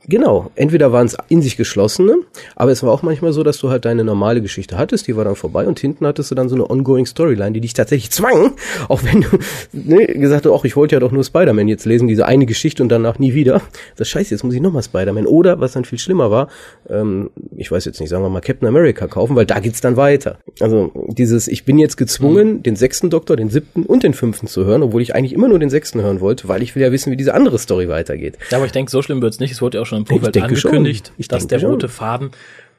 Genau, 0.06 0.50
entweder 0.54 0.92
waren 0.92 1.06
es 1.06 1.16
in 1.28 1.42
sich 1.42 1.56
geschlossene, 1.56 2.16
aber 2.56 2.70
es 2.70 2.82
war 2.82 2.92
auch 2.92 3.02
manchmal 3.02 3.32
so, 3.32 3.42
dass 3.42 3.58
du 3.58 3.70
halt 3.70 3.86
deine 3.86 4.04
normale 4.04 4.42
Geschichte 4.42 4.76
hattest, 4.76 5.06
die 5.06 5.16
war 5.16 5.24
dann 5.24 5.34
vorbei 5.34 5.66
und 5.66 5.80
hinten 5.80 6.06
hattest 6.06 6.30
du 6.30 6.34
dann 6.34 6.48
so 6.48 6.54
eine 6.54 6.68
ongoing 6.68 7.06
Storyline, 7.06 7.52
die 7.52 7.60
dich 7.60 7.72
tatsächlich 7.72 8.10
zwang, 8.10 8.52
auch 8.88 9.02
wenn 9.02 9.22
du 9.22 9.28
ne, 9.72 10.06
gesagt 10.06 10.44
hast, 10.44 10.52
ach, 10.52 10.64
ich 10.64 10.76
wollte 10.76 10.94
ja 10.94 11.00
doch 11.00 11.10
nur 11.10 11.24
Spider-Man 11.24 11.68
jetzt 11.68 11.86
lesen, 11.86 12.06
diese 12.06 12.26
eine 12.26 12.44
Geschichte 12.44 12.82
und 12.82 12.90
danach 12.90 13.18
nie 13.18 13.34
wieder. 13.34 13.62
Das 13.96 14.08
scheiße, 14.08 14.32
jetzt 14.32 14.44
muss 14.44 14.54
ich 14.54 14.60
nochmal 14.60 14.82
Spider-Man. 14.82 15.26
Oder, 15.26 15.60
was 15.60 15.72
dann 15.72 15.84
viel 15.84 15.98
schlimmer 15.98 16.30
war, 16.30 16.48
ähm, 16.88 17.30
ich 17.56 17.70
weiß 17.70 17.86
jetzt 17.86 18.00
nicht, 18.00 18.10
sagen 18.10 18.22
wir 18.22 18.28
mal 18.28 18.42
Captain 18.44 18.68
America 18.68 19.06
kaufen, 19.06 19.34
weil 19.34 19.46
da 19.46 19.58
geht's 19.58 19.80
dann 19.80 19.96
weiter. 19.96 20.38
Also 20.60 20.92
dieses, 21.08 21.48
ich 21.48 21.64
bin 21.64 21.78
jetzt 21.78 21.96
gezwungen, 21.96 22.54
mhm. 22.54 22.62
den 22.62 22.76
sechsten 22.76 23.10
Doktor, 23.10 23.36
den 23.36 23.50
siebten 23.50 23.84
und 23.84 24.02
den 24.02 24.14
fünften 24.14 24.46
zu 24.46 24.64
hören, 24.64 24.82
obwohl 24.82 25.02
ich 25.02 25.14
eigentlich 25.14 25.32
immer 25.32 25.48
nur 25.48 25.58
den 25.58 25.70
sechsten 25.70 26.00
hören 26.00 26.20
wollte, 26.20 26.48
weil 26.48 26.62
ich 26.62 26.74
will 26.76 26.82
ja 26.82 26.92
wissen, 26.92 27.10
wie 27.10 27.16
diese 27.16 27.34
andere 27.34 27.58
Story 27.58 27.88
weitergeht. 27.88 28.38
Ja, 28.50 28.58
aber 28.58 28.66
ich 28.66 28.72
denke, 28.72 28.90
so 28.90 29.02
schlimm 29.02 29.20
wird's 29.22 29.40
nicht. 29.40 29.50
Es 29.50 29.60
wurde 29.60 29.78
ja 29.78 29.82
auch 29.82 29.86
schon 29.86 29.98
im 29.98 30.06
Vorfeld 30.06 30.36
angekündigt, 30.36 31.12
dass 31.28 31.46
der 31.46 31.62
rote 31.62 31.88
Faden 31.88 32.30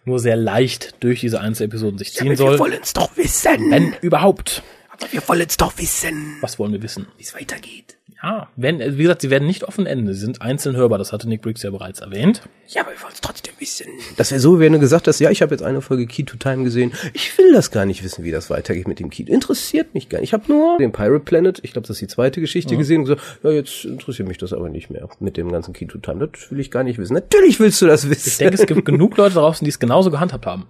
nur 0.05 0.19
sehr 0.19 0.35
leicht 0.35 0.95
durch 1.01 1.19
diese 1.19 1.41
Einzelepisoden 1.41 1.97
sich 1.97 2.13
ziehen 2.13 2.27
ja, 2.27 2.35
soll. 2.35 2.53
Wir 2.53 2.59
wollen's 2.59 2.93
doch 2.93 3.17
wissen. 3.17 3.71
Wenn 3.71 3.93
überhaupt. 4.01 4.63
Aber 4.91 5.11
wir 5.11 5.21
wollen's 5.27 5.57
doch 5.57 5.77
wissen. 5.77 6.37
Was 6.41 6.59
wollen 6.59 6.71
wir 6.71 6.81
wissen? 6.81 7.07
Wie 7.17 7.23
es 7.23 7.33
weitergeht. 7.33 7.97
Ja, 8.25 8.47
wenn, 8.55 8.79
wie 8.79 9.03
gesagt, 9.03 9.21
sie 9.21 9.29
werden 9.29 9.45
nicht 9.45 9.65
offen 9.65 9.85
enden. 9.85 10.11
Sie 10.11 10.19
sind 10.19 10.41
einzeln 10.41 10.75
hörbar. 10.75 10.97
Das 10.97 11.13
hatte 11.13 11.29
Nick 11.29 11.43
Briggs 11.43 11.61
ja 11.61 11.69
bereits 11.69 11.99
erwähnt. 11.99 12.41
Ja, 12.67 12.81
aber 12.81 12.89
wir 12.89 13.01
wollen 13.03 13.13
es 13.13 13.21
trotzdem 13.21 13.53
wissen. 13.59 13.85
Das 14.17 14.31
wäre 14.31 14.41
so, 14.41 14.59
wenn 14.59 14.73
du 14.73 14.79
gesagt 14.79 15.07
hast, 15.07 15.19
ja, 15.19 15.29
ich 15.29 15.43
habe 15.43 15.53
jetzt 15.53 15.61
eine 15.61 15.79
Folge 15.79 16.07
Key 16.07 16.23
to 16.23 16.35
Time 16.35 16.63
gesehen. 16.63 16.91
Ich 17.13 17.37
will 17.37 17.53
das 17.53 17.69
gar 17.69 17.85
nicht 17.85 18.03
wissen, 18.03 18.23
wie 18.23 18.31
das 18.31 18.49
weitergeht 18.49 18.87
mit 18.87 18.99
dem 18.99 19.11
Key. 19.11 19.25
Interessiert 19.27 19.93
mich 19.93 20.09
gar 20.09 20.21
nicht. 20.21 20.29
Ich 20.29 20.33
habe 20.33 20.51
nur 20.51 20.79
den 20.79 20.91
Pirate 20.91 21.19
Planet, 21.19 21.59
ich 21.61 21.73
glaube, 21.73 21.87
das 21.87 21.97
ist 21.97 22.01
die 22.01 22.07
zweite 22.07 22.41
Geschichte 22.41 22.73
ja. 22.73 22.79
gesehen 22.79 23.01
und 23.01 23.05
gesagt, 23.05 23.21
ja, 23.43 23.51
jetzt 23.51 23.85
interessiert 23.85 24.27
mich 24.27 24.39
das 24.39 24.53
aber 24.53 24.69
nicht 24.69 24.89
mehr 24.89 25.07
mit 25.19 25.37
dem 25.37 25.51
ganzen 25.51 25.73
Key 25.73 25.85
to 25.85 25.99
Time. 25.99 26.27
Das 26.27 26.49
will 26.49 26.59
ich 26.59 26.71
gar 26.71 26.83
nicht 26.83 26.97
wissen. 26.97 27.13
Natürlich 27.13 27.59
willst 27.59 27.79
du 27.83 27.85
das 27.85 28.09
wissen. 28.09 28.29
Ich 28.29 28.37
denke, 28.39 28.55
es 28.55 28.65
gibt 28.65 28.85
genug 28.85 29.17
Leute 29.17 29.35
draußen, 29.35 29.63
die 29.63 29.69
es 29.69 29.77
genauso 29.77 30.09
gehandhabt 30.09 30.47
haben. 30.47 30.65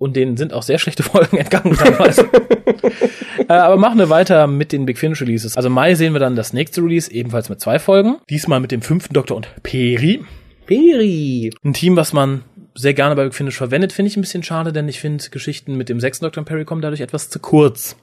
Und 0.00 0.16
denen 0.16 0.38
sind 0.38 0.54
auch 0.54 0.62
sehr 0.62 0.78
schlechte 0.78 1.02
Folgen 1.04 1.36
entgangen 1.36 1.76
teilweise. 1.76 2.22
äh, 3.48 3.52
aber 3.52 3.76
machen 3.76 3.98
wir 3.98 4.08
weiter 4.08 4.46
mit 4.46 4.72
den 4.72 4.86
Big 4.86 4.96
Finish 4.96 5.20
Releases. 5.20 5.58
Also 5.58 5.68
Mai 5.68 5.94
sehen 5.94 6.14
wir 6.14 6.20
dann 6.20 6.36
das 6.36 6.54
nächste 6.54 6.80
Release, 6.80 7.12
ebenfalls 7.12 7.50
mit 7.50 7.60
zwei 7.60 7.78
Folgen. 7.78 8.16
Diesmal 8.30 8.60
mit 8.60 8.72
dem 8.72 8.80
fünften 8.80 9.12
Doktor 9.12 9.36
und 9.36 9.48
Peri. 9.62 10.24
Peri. 10.64 11.52
Ein 11.62 11.74
Team, 11.74 11.96
was 11.96 12.14
man 12.14 12.44
sehr 12.74 12.94
gerne 12.94 13.14
bei 13.14 13.24
Big 13.24 13.34
Finish 13.34 13.58
verwendet, 13.58 13.92
finde 13.92 14.08
ich 14.08 14.16
ein 14.16 14.22
bisschen 14.22 14.42
schade, 14.42 14.72
denn 14.72 14.88
ich 14.88 15.00
finde 15.00 15.22
Geschichten 15.28 15.76
mit 15.76 15.90
dem 15.90 16.00
sechsten 16.00 16.24
Doktor 16.24 16.40
und 16.40 16.46
Perry 16.46 16.64
kommen 16.64 16.80
dadurch 16.80 17.02
etwas 17.02 17.28
zu 17.28 17.38
kurz. 17.38 17.94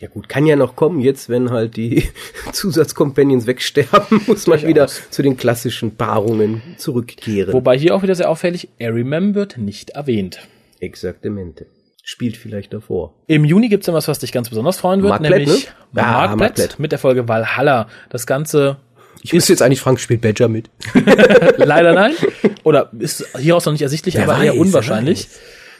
Ja 0.00 0.08
gut, 0.08 0.28
kann 0.28 0.46
ja 0.46 0.56
noch 0.56 0.74
kommen. 0.74 1.00
Jetzt, 1.00 1.28
wenn 1.28 1.52
halt 1.52 1.76
die 1.76 2.08
Zusatzcompanions 2.52 3.46
wegsterben, 3.46 4.20
muss 4.26 4.48
man 4.48 4.60
wieder 4.62 4.88
zu 4.88 5.22
den 5.22 5.36
klassischen 5.36 5.94
Paarungen 5.94 6.60
zurückkehren. 6.76 7.52
Wobei 7.52 7.78
hier 7.78 7.94
auch 7.94 8.02
wieder 8.02 8.16
sehr 8.16 8.30
auffällig, 8.30 8.68
Arimem 8.80 9.36
wird 9.36 9.58
nicht 9.58 9.90
erwähnt. 9.90 10.40
Exaktamente 10.86 11.66
spielt 12.02 12.36
vielleicht 12.36 12.72
davor. 12.72 13.14
Im 13.26 13.44
Juni 13.44 13.68
gibt's 13.68 13.86
dann 13.86 13.94
was, 13.94 14.06
was 14.06 14.20
dich 14.20 14.30
ganz 14.30 14.48
besonders 14.48 14.78
freuen 14.78 15.02
wird, 15.02 15.10
Marklet, 15.10 15.30
nämlich 15.30 15.66
ne? 15.92 16.00
ja, 16.02 16.36
Marklet 16.36 16.78
mit 16.78 16.92
der 16.92 17.00
Folge 17.00 17.28
Valhalla. 17.28 17.88
Das 18.10 18.26
Ganze 18.26 18.78
ich 19.22 19.32
müsste 19.32 19.52
jetzt 19.52 19.62
eigentlich 19.62 19.80
fragen, 19.80 19.98
spielt 19.98 20.20
Badger 20.20 20.46
mit? 20.46 20.70
Leider 21.56 21.94
nein. 21.94 22.12
Oder 22.62 22.90
ist 22.98 23.26
hieraus 23.36 23.64
noch 23.64 23.72
nicht 23.72 23.82
ersichtlich, 23.82 24.14
wer 24.14 24.22
aber 24.22 24.34
weiß, 24.34 24.44
eher 24.44 24.56
unwahrscheinlich. 24.56 25.28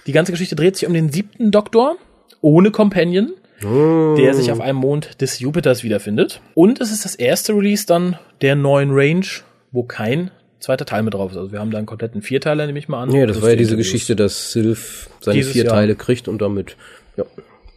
Die 0.09 0.13
ganze 0.13 0.33
Geschichte 0.33 0.57
dreht 0.57 0.77
sich 0.77 0.89
um 0.89 0.95
den 0.95 1.13
siebten 1.13 1.53
Doktor 1.53 1.97
ohne 2.41 2.73
Companion, 2.73 3.33
oh. 3.65 4.17
der 4.17 4.35
sich 4.35 4.51
auf 4.51 4.61
einem 4.61 4.79
Mond 4.79 5.21
des 5.21 5.39
Jupiters 5.39 5.85
wiederfindet. 5.85 6.41
Und 6.55 6.81
es 6.81 6.91
ist 6.91 7.05
das 7.05 7.15
erste 7.15 7.53
Release 7.53 7.87
dann 7.87 8.19
der 8.41 8.57
neuen 8.57 8.91
Range, 8.91 9.27
wo 9.71 9.85
kein 9.85 10.33
zweiter 10.61 10.85
Teil 10.85 11.03
mit 11.03 11.15
drauf 11.15 11.31
ist. 11.33 11.37
Also 11.37 11.53
wir 11.53 11.61
haben 11.61 11.71
da 11.71 11.79
einen 11.79 11.87
kompletten 11.87 12.23
Vierteiler, 12.23 12.67
nehme 12.67 12.79
ich 12.79 12.89
mal 12.89 13.03
an. 13.03 13.13
Ja, 13.13 13.27
das, 13.27 13.37
das 13.37 13.43
war 13.43 13.51
ja 13.51 13.57
diese 13.57 13.71
Interviews. 13.75 13.93
Geschichte, 13.93 14.17
dass 14.17 14.53
Sylph 14.53 15.11
seine 15.21 15.37
Dieses 15.37 15.53
vier 15.53 15.65
Jahr. 15.65 15.75
Teile 15.75 15.95
kriegt 15.95 16.29
und 16.29 16.41
damit, 16.41 16.77
ja, 17.17 17.25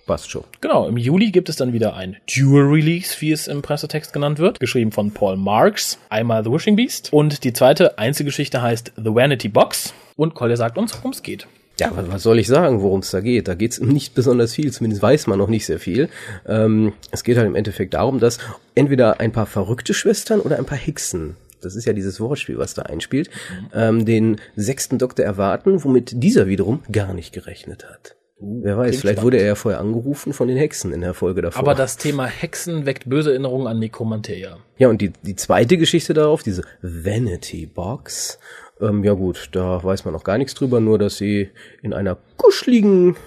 passt 0.06 0.32
schon. 0.32 0.44
Genau, 0.62 0.88
im 0.88 0.98
Juli 0.98 1.32
gibt 1.32 1.50
es 1.50 1.56
dann 1.56 1.72
wieder 1.72 1.96
ein 1.96 2.18
Dual 2.36 2.64
Release, 2.64 3.22
wie 3.22 3.32
es 3.32 3.48
im 3.48 3.62
Pressetext 3.62 4.12
genannt 4.12 4.40
wird, 4.40 4.60
geschrieben 4.60 4.92
von 4.92 5.12
Paul 5.12 5.38
Marks, 5.38 6.00
einmal 6.10 6.44
The 6.44 6.52
Wishing 6.52 6.76
Beast 6.76 7.14
und 7.14 7.44
die 7.44 7.54
zweite 7.54 8.00
Einzelgeschichte 8.00 8.62
heißt 8.62 8.94
The 8.96 9.14
Vanity 9.14 9.50
Box 9.50 9.94
und 10.16 10.34
Collier 10.34 10.58
sagt 10.58 10.78
uns, 10.78 10.96
worum 10.98 11.12
es 11.12 11.22
geht. 11.22 11.48
Ja, 11.80 11.92
was 11.94 12.24
soll 12.24 12.40
ich 12.40 12.48
sagen, 12.48 12.82
worum 12.82 13.00
es 13.00 13.12
da 13.12 13.22
geht? 13.22 13.48
Da 13.48 13.54
geht 13.54 13.72
es 13.74 13.80
nicht 13.82 14.16
besonders 14.16 14.54
viel, 14.56 14.72
zumindest 14.72 15.02
weiß 15.02 15.28
man 15.28 15.38
noch 15.38 15.48
nicht 15.48 15.66
sehr 15.66 15.80
viel. 15.80 16.10
Ähm, 16.48 16.94
es 17.12 17.24
geht 17.24 17.38
halt 17.38 17.48
im 17.48 17.56
Endeffekt 17.56 17.94
darum, 17.94 18.20
dass 18.20 18.40
entweder 18.76 19.20
ein 19.20 19.32
paar 19.32 19.46
verrückte 19.46 19.94
Schwestern 19.94 20.40
oder 20.40 20.58
ein 20.58 20.66
paar 20.66 20.78
Hexen 20.78 21.36
das 21.62 21.76
ist 21.76 21.86
ja 21.86 21.94
dieses 21.94 22.20
Wortspiel, 22.20 22.58
was 22.58 22.74
da 22.74 22.84
einspielt, 22.84 23.30
ähm, 23.74 24.06
den 24.06 24.38
sechsten 24.56 24.98
Doktor 24.98 25.24
erwarten, 25.24 25.84
womit 25.84 26.24
dieser 26.24 26.48
wiederum 26.48 26.82
gar 26.92 27.14
nicht 27.14 27.34
gerechnet 27.34 27.86
hat. 27.90 28.16
Uh, 28.40 28.62
Wer 28.64 28.78
weiß, 28.78 29.02
vielleicht 29.02 29.02
spannend. 29.02 29.24
wurde 29.24 29.38
er 29.38 29.48
ja 29.48 29.56
vorher 29.56 29.82
angerufen 29.82 30.32
von 30.32 30.48
den 30.48 30.58
Hexen 30.58 30.94
in 30.94 31.02
der 31.02 31.14
Folge 31.14 31.42
davor. 31.42 31.60
Aber 31.60 31.76
das 31.76 31.98
Thema 31.98 32.26
Hexen 32.26 32.86
weckt 32.86 33.10
böse 33.10 33.32
Erinnerungen 33.32 33.68
an 33.68 33.80
Nekromantia. 33.80 34.58
Ja, 34.78 34.88
und 34.88 35.02
die, 35.02 35.12
die 35.24 35.36
zweite 35.36 35.78
Geschichte 35.78 36.14
darauf, 36.14 36.42
diese 36.42 36.64
Vanity 36.82 37.66
Box, 37.66 38.40
ähm, 38.80 39.04
ja 39.04 39.14
gut, 39.14 39.50
da 39.52 39.84
weiß 39.84 40.06
man 40.06 40.14
noch 40.14 40.24
gar 40.24 40.38
nichts 40.38 40.54
drüber, 40.54 40.80
nur 40.80 40.98
dass 40.98 41.18
sie 41.18 41.50
in 41.82 41.94
einer 41.94 42.18
kuscheligen, 42.38 43.18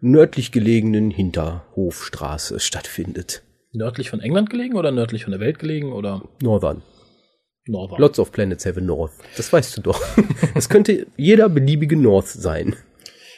nördlich 0.00 0.52
gelegenen 0.52 1.10
Hinterhofstraße 1.10 2.60
stattfindet. 2.60 3.42
Nördlich 3.72 4.10
von 4.10 4.20
England 4.20 4.50
gelegen 4.50 4.76
oder 4.76 4.90
nördlich 4.90 5.24
von 5.24 5.30
der 5.30 5.40
Welt 5.40 5.58
gelegen 5.58 5.92
oder? 5.92 6.22
Northern. 6.42 6.82
Northern. 7.66 8.00
Lots 8.00 8.18
of 8.18 8.32
Planets 8.32 8.66
have 8.66 8.78
a 8.78 8.82
North. 8.82 9.12
Das 9.36 9.52
weißt 9.52 9.76
du 9.76 9.82
doch. 9.82 10.00
Das 10.54 10.68
könnte 10.68 11.06
jeder 11.16 11.48
beliebige 11.48 11.96
North 11.96 12.28
sein. 12.28 12.76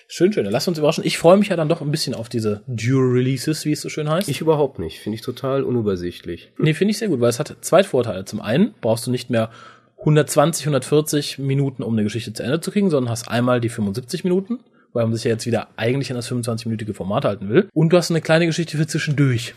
Schön, 0.08 0.32
schön. 0.32 0.44
Lass 0.46 0.68
uns 0.68 0.78
überraschen. 0.78 1.04
Ich 1.04 1.18
freue 1.18 1.36
mich 1.36 1.48
ja 1.48 1.56
dann 1.56 1.68
doch 1.68 1.80
ein 1.80 1.90
bisschen 1.90 2.14
auf 2.14 2.28
diese 2.28 2.62
Dual 2.66 3.10
Releases, 3.10 3.64
wie 3.64 3.72
es 3.72 3.80
so 3.80 3.88
schön 3.88 4.08
heißt. 4.08 4.28
Ich 4.28 4.40
überhaupt 4.40 4.78
nicht. 4.78 5.00
Finde 5.00 5.16
ich 5.16 5.22
total 5.22 5.62
unübersichtlich. 5.62 6.52
Nee, 6.58 6.74
finde 6.74 6.92
ich 6.92 6.98
sehr 6.98 7.08
gut, 7.08 7.20
weil 7.20 7.30
es 7.30 7.38
hat 7.38 7.56
zwei 7.60 7.82
Vorteile. 7.84 8.24
Zum 8.24 8.40
einen 8.40 8.74
brauchst 8.80 9.06
du 9.06 9.10
nicht 9.10 9.30
mehr 9.30 9.50
120, 9.98 10.66
140 10.66 11.38
Minuten, 11.38 11.82
um 11.82 11.94
eine 11.94 12.02
Geschichte 12.02 12.32
zu 12.32 12.42
Ende 12.42 12.60
zu 12.60 12.70
kriegen, 12.70 12.90
sondern 12.90 13.10
hast 13.10 13.28
einmal 13.28 13.60
die 13.60 13.70
75 13.70 14.24
Minuten, 14.24 14.60
weil 14.92 15.04
man 15.04 15.14
sich 15.14 15.24
ja 15.24 15.30
jetzt 15.30 15.46
wieder 15.46 15.68
eigentlich 15.76 16.10
an 16.10 16.16
das 16.16 16.30
25-minütige 16.30 16.94
Format 16.94 17.24
halten 17.24 17.48
will. 17.48 17.68
Und 17.72 17.90
du 17.90 17.96
hast 17.96 18.10
eine 18.10 18.20
kleine 18.20 18.46
Geschichte 18.46 18.76
für 18.76 18.86
zwischendurch. 18.86 19.54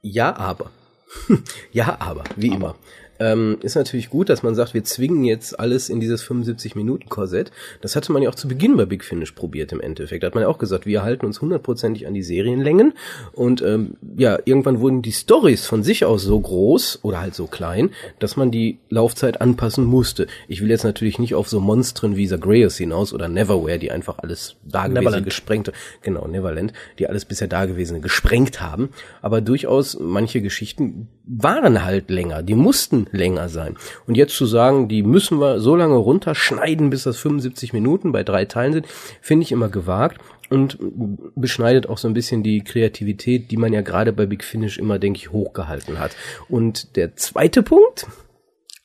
Ja, 0.00 0.36
aber. 0.36 0.70
ja, 1.72 1.96
aber, 2.00 2.22
wie 2.36 2.50
aber. 2.50 2.56
immer 2.56 2.74
ähm, 3.20 3.58
ist 3.62 3.74
natürlich 3.74 4.10
gut, 4.10 4.28
dass 4.28 4.42
man 4.42 4.54
sagt, 4.54 4.74
wir 4.74 4.84
zwingen 4.84 5.24
jetzt 5.24 5.58
alles 5.58 5.88
in 5.88 6.00
dieses 6.00 6.24
75-Minuten-Korsett. 6.24 7.50
Das 7.80 7.96
hatte 7.96 8.12
man 8.12 8.22
ja 8.22 8.30
auch 8.30 8.34
zu 8.34 8.48
Beginn 8.48 8.76
bei 8.76 8.84
Big 8.84 9.04
Finish 9.04 9.32
probiert 9.32 9.72
im 9.72 9.80
Endeffekt. 9.80 10.22
Da 10.22 10.28
hat 10.28 10.34
man 10.34 10.42
ja 10.42 10.48
auch 10.48 10.58
gesagt, 10.58 10.86
wir 10.86 11.02
halten 11.02 11.26
uns 11.26 11.40
hundertprozentig 11.40 12.06
an 12.06 12.14
die 12.14 12.22
Serienlängen 12.22 12.94
und 13.32 13.62
ähm, 13.62 13.96
ja, 14.16 14.38
irgendwann 14.44 14.80
wurden 14.80 15.02
die 15.02 15.12
Stories 15.12 15.66
von 15.66 15.82
sich 15.82 16.04
aus 16.04 16.22
so 16.22 16.38
groß 16.38 17.00
oder 17.02 17.20
halt 17.20 17.34
so 17.34 17.46
klein, 17.46 17.90
dass 18.18 18.36
man 18.36 18.50
die 18.50 18.78
Laufzeit 18.88 19.40
anpassen 19.40 19.84
musste. 19.84 20.26
Ich 20.46 20.60
will 20.60 20.70
jetzt 20.70 20.84
natürlich 20.84 21.18
nicht 21.18 21.34
auf 21.34 21.48
so 21.48 21.60
Monstren 21.60 22.16
wie 22.16 22.28
Zagreus 22.28 22.76
hinaus 22.76 23.12
oder 23.12 23.28
Neverwhere, 23.28 23.78
die 23.78 23.90
einfach 23.90 24.18
alles 24.18 24.56
dagewesene 24.64 25.22
gesprengt, 25.22 25.72
genau, 26.02 26.26
Neverland, 26.26 26.72
die 26.98 27.08
alles 27.08 27.24
bisher 27.24 27.48
dagewesene 27.48 28.00
gesprengt 28.00 28.60
haben, 28.60 28.90
aber 29.22 29.40
durchaus 29.40 29.98
manche 29.98 30.40
Geschichten 30.40 31.08
waren 31.24 31.84
halt 31.84 32.10
länger, 32.10 32.42
die 32.42 32.54
mussten 32.54 33.07
länger 33.12 33.48
sein. 33.48 33.76
Und 34.06 34.16
jetzt 34.16 34.36
zu 34.36 34.46
sagen, 34.46 34.88
die 34.88 35.02
müssen 35.02 35.38
wir 35.38 35.60
so 35.60 35.76
lange 35.76 35.96
runterschneiden, 35.96 36.90
bis 36.90 37.04
das 37.04 37.18
75 37.18 37.72
Minuten 37.72 38.12
bei 38.12 38.22
drei 38.22 38.44
Teilen 38.44 38.72
sind, 38.72 38.86
finde 39.20 39.44
ich 39.44 39.52
immer 39.52 39.68
gewagt 39.68 40.20
und 40.50 40.78
beschneidet 41.34 41.88
auch 41.88 41.98
so 41.98 42.08
ein 42.08 42.14
bisschen 42.14 42.42
die 42.42 42.62
Kreativität, 42.62 43.50
die 43.50 43.56
man 43.56 43.72
ja 43.72 43.82
gerade 43.82 44.12
bei 44.12 44.26
Big 44.26 44.44
Finish 44.44 44.78
immer, 44.78 44.98
denke 44.98 45.18
ich, 45.18 45.32
hochgehalten 45.32 45.98
hat. 45.98 46.16
Und 46.48 46.96
der 46.96 47.16
zweite 47.16 47.62
Punkt, 47.62 48.06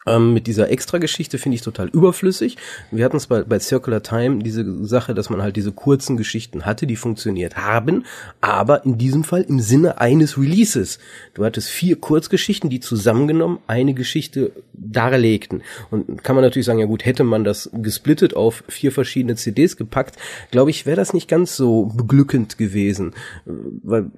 ähm, 0.05 0.33
mit 0.33 0.47
dieser 0.47 0.69
Extra-Geschichte 0.69 1.37
finde 1.37 1.55
ich 1.55 1.61
total 1.61 1.87
überflüssig. 1.89 2.57
Wir 2.91 3.05
hatten 3.05 3.17
es 3.17 3.27
bei, 3.27 3.43
bei 3.43 3.59
Circular 3.59 4.03
Time 4.03 4.43
diese 4.43 4.85
Sache, 4.85 5.13
dass 5.13 5.29
man 5.29 5.41
halt 5.41 5.55
diese 5.55 5.71
kurzen 5.71 6.17
Geschichten 6.17 6.65
hatte, 6.65 6.87
die 6.87 6.95
funktioniert 6.95 7.57
haben, 7.57 8.05
aber 8.41 8.85
in 8.85 8.97
diesem 8.97 9.23
Fall 9.23 9.41
im 9.41 9.59
Sinne 9.59 9.99
eines 9.99 10.37
Releases. 10.37 10.99
Du 11.33 11.45
hattest 11.45 11.69
vier 11.69 11.95
Kurzgeschichten, 11.95 12.69
die 12.69 12.79
zusammengenommen 12.79 13.59
eine 13.67 13.93
Geschichte 13.93 14.51
darlegten. 14.73 15.61
Und 15.91 16.23
kann 16.23 16.35
man 16.35 16.43
natürlich 16.43 16.65
sagen, 16.65 16.79
ja 16.79 16.85
gut, 16.85 17.05
hätte 17.05 17.23
man 17.23 17.43
das 17.43 17.69
gesplittet 17.73 18.35
auf 18.35 18.63
vier 18.67 18.91
verschiedene 18.91 19.35
CDs 19.35 19.77
gepackt, 19.77 20.17
glaube 20.51 20.71
ich, 20.71 20.85
wäre 20.85 20.97
das 20.97 21.13
nicht 21.13 21.27
ganz 21.27 21.55
so 21.55 21.85
beglückend 21.85 22.57
gewesen. 22.57 23.13
Weil 23.45 24.11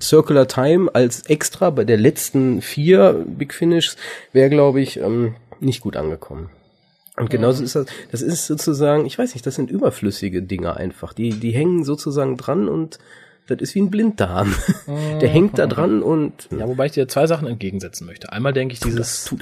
Circular 0.00 0.48
Time 0.48 0.90
als 0.94 1.22
extra 1.26 1.70
bei 1.70 1.84
der 1.84 1.96
letzten 1.96 2.62
vier 2.62 3.24
Big 3.26 3.52
Finish 3.54 3.96
wäre, 4.32 4.50
glaube 4.50 4.80
ich, 4.80 4.98
ähm, 4.98 5.34
nicht 5.60 5.80
gut 5.80 5.96
angekommen. 5.96 6.50
Und 7.16 7.28
genauso 7.28 7.62
ist 7.62 7.74
das, 7.74 7.86
das 8.10 8.22
ist 8.22 8.46
sozusagen, 8.46 9.04
ich 9.04 9.18
weiß 9.18 9.34
nicht, 9.34 9.46
das 9.46 9.54
sind 9.54 9.70
überflüssige 9.70 10.42
Dinge 10.42 10.76
einfach. 10.76 11.12
Die, 11.12 11.30
die 11.30 11.50
hängen 11.50 11.84
sozusagen 11.84 12.36
dran 12.36 12.68
und 12.68 12.98
das 13.48 13.58
ist 13.60 13.74
wie 13.74 13.80
ein 13.80 13.90
Blinddarm. 13.90 14.54
Der 15.20 15.28
hängt 15.28 15.58
da 15.58 15.66
dran 15.66 16.02
und 16.02 16.48
Ja, 16.50 16.68
wobei 16.68 16.86
ich 16.86 16.92
dir 16.92 17.08
zwei 17.08 17.26
Sachen 17.26 17.48
entgegensetzen 17.48 18.06
möchte. 18.06 18.32
Einmal 18.32 18.52
denke 18.52 18.74
ich 18.74 18.80
dieses, 18.80 19.34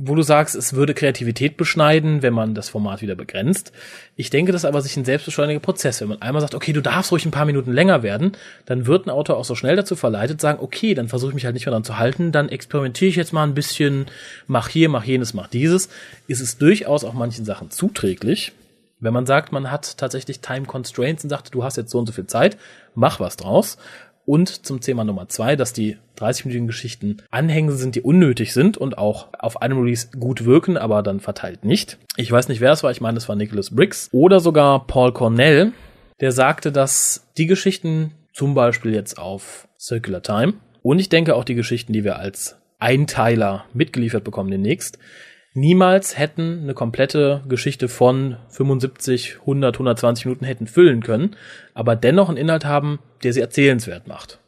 wo 0.00 0.14
du 0.14 0.22
sagst, 0.22 0.54
es 0.54 0.72
würde 0.72 0.94
Kreativität 0.94 1.56
beschneiden, 1.56 2.22
wenn 2.22 2.32
man 2.32 2.54
das 2.54 2.70
Format 2.70 3.02
wieder 3.02 3.14
begrenzt. 3.14 3.72
Ich 4.16 4.30
denke, 4.30 4.52
das 4.52 4.62
ist 4.62 4.64
aber 4.64 4.80
sich 4.80 4.96
ein 4.96 5.04
selbstbeschleuniger 5.04 5.60
Prozess. 5.60 6.00
Wenn 6.00 6.08
man 6.08 6.22
einmal 6.22 6.40
sagt, 6.40 6.54
okay, 6.54 6.72
du 6.72 6.80
darfst 6.80 7.12
ruhig 7.12 7.26
ein 7.26 7.30
paar 7.30 7.44
Minuten 7.44 7.72
länger 7.72 8.02
werden, 8.02 8.32
dann 8.64 8.86
wird 8.86 9.06
ein 9.06 9.10
Autor 9.10 9.36
auch 9.36 9.44
so 9.44 9.54
schnell 9.54 9.76
dazu 9.76 9.94
verleitet, 9.94 10.40
sagen, 10.40 10.58
okay, 10.62 10.94
dann 10.94 11.08
versuche 11.08 11.32
ich 11.32 11.34
mich 11.34 11.44
halt 11.44 11.54
nicht 11.54 11.66
mehr 11.66 11.72
daran 11.72 11.84
zu 11.84 11.98
halten, 11.98 12.32
dann 12.32 12.48
experimentiere 12.48 13.10
ich 13.10 13.16
jetzt 13.16 13.32
mal 13.32 13.44
ein 13.44 13.54
bisschen, 13.54 14.06
mach 14.46 14.68
hier, 14.68 14.88
mach 14.88 15.04
jenes, 15.04 15.34
mach 15.34 15.48
dieses. 15.48 15.88
Ist 16.26 16.40
es 16.40 16.58
durchaus 16.58 17.04
auch 17.04 17.14
manchen 17.14 17.44
Sachen 17.44 17.70
zuträglich. 17.70 18.52
Wenn 19.00 19.12
man 19.12 19.26
sagt, 19.26 19.52
man 19.52 19.70
hat 19.70 19.96
tatsächlich 19.96 20.40
Time 20.40 20.66
Constraints 20.66 21.22
und 21.22 21.30
sagt, 21.30 21.54
du 21.54 21.62
hast 21.62 21.76
jetzt 21.76 21.90
so 21.90 22.00
und 22.00 22.06
so 22.06 22.12
viel 22.12 22.26
Zeit, 22.26 22.56
mach 22.98 23.20
was 23.20 23.36
draus. 23.36 23.78
Und 24.26 24.66
zum 24.66 24.80
Thema 24.80 25.04
Nummer 25.04 25.28
zwei, 25.28 25.56
dass 25.56 25.72
die 25.72 25.96
30-minütigen 26.18 26.66
Geschichten 26.66 27.16
Anhänge 27.30 27.72
sind, 27.72 27.94
die 27.94 28.02
unnötig 28.02 28.52
sind 28.52 28.76
und 28.76 28.98
auch 28.98 29.28
auf 29.38 29.62
einem 29.62 29.78
Release 29.78 30.08
gut 30.18 30.44
wirken, 30.44 30.76
aber 30.76 31.02
dann 31.02 31.20
verteilt 31.20 31.64
nicht. 31.64 31.96
Ich 32.16 32.30
weiß 32.30 32.48
nicht, 32.48 32.60
wer 32.60 32.72
es 32.72 32.82
war. 32.82 32.90
Ich 32.90 33.00
meine, 33.00 33.16
es 33.16 33.28
war 33.28 33.36
Nicholas 33.36 33.74
Briggs 33.74 34.10
oder 34.12 34.40
sogar 34.40 34.86
Paul 34.86 35.14
Cornell, 35.14 35.72
der 36.20 36.32
sagte, 36.32 36.72
dass 36.72 37.26
die 37.38 37.46
Geschichten 37.46 38.12
zum 38.34 38.52
Beispiel 38.52 38.92
jetzt 38.92 39.18
auf 39.18 39.66
Circular 39.78 40.22
Time 40.22 40.54
und 40.82 40.98
ich 40.98 41.08
denke 41.08 41.34
auch 41.34 41.44
die 41.44 41.54
Geschichten, 41.54 41.94
die 41.94 42.04
wir 42.04 42.18
als 42.18 42.56
Einteiler 42.78 43.64
mitgeliefert 43.72 44.24
bekommen 44.24 44.50
demnächst, 44.50 44.98
niemals 45.54 46.18
hätten 46.18 46.60
eine 46.62 46.74
komplette 46.74 47.42
Geschichte 47.48 47.88
von 47.88 48.36
75, 48.48 49.38
100, 49.40 49.76
120 49.76 50.26
Minuten 50.26 50.44
hätten 50.44 50.66
füllen 50.66 51.02
können, 51.02 51.36
aber 51.74 51.96
dennoch 51.96 52.28
einen 52.28 52.38
Inhalt 52.38 52.64
haben, 52.64 52.98
der 53.22 53.32
sie 53.32 53.40
erzählenswert 53.40 54.06
macht. 54.06 54.38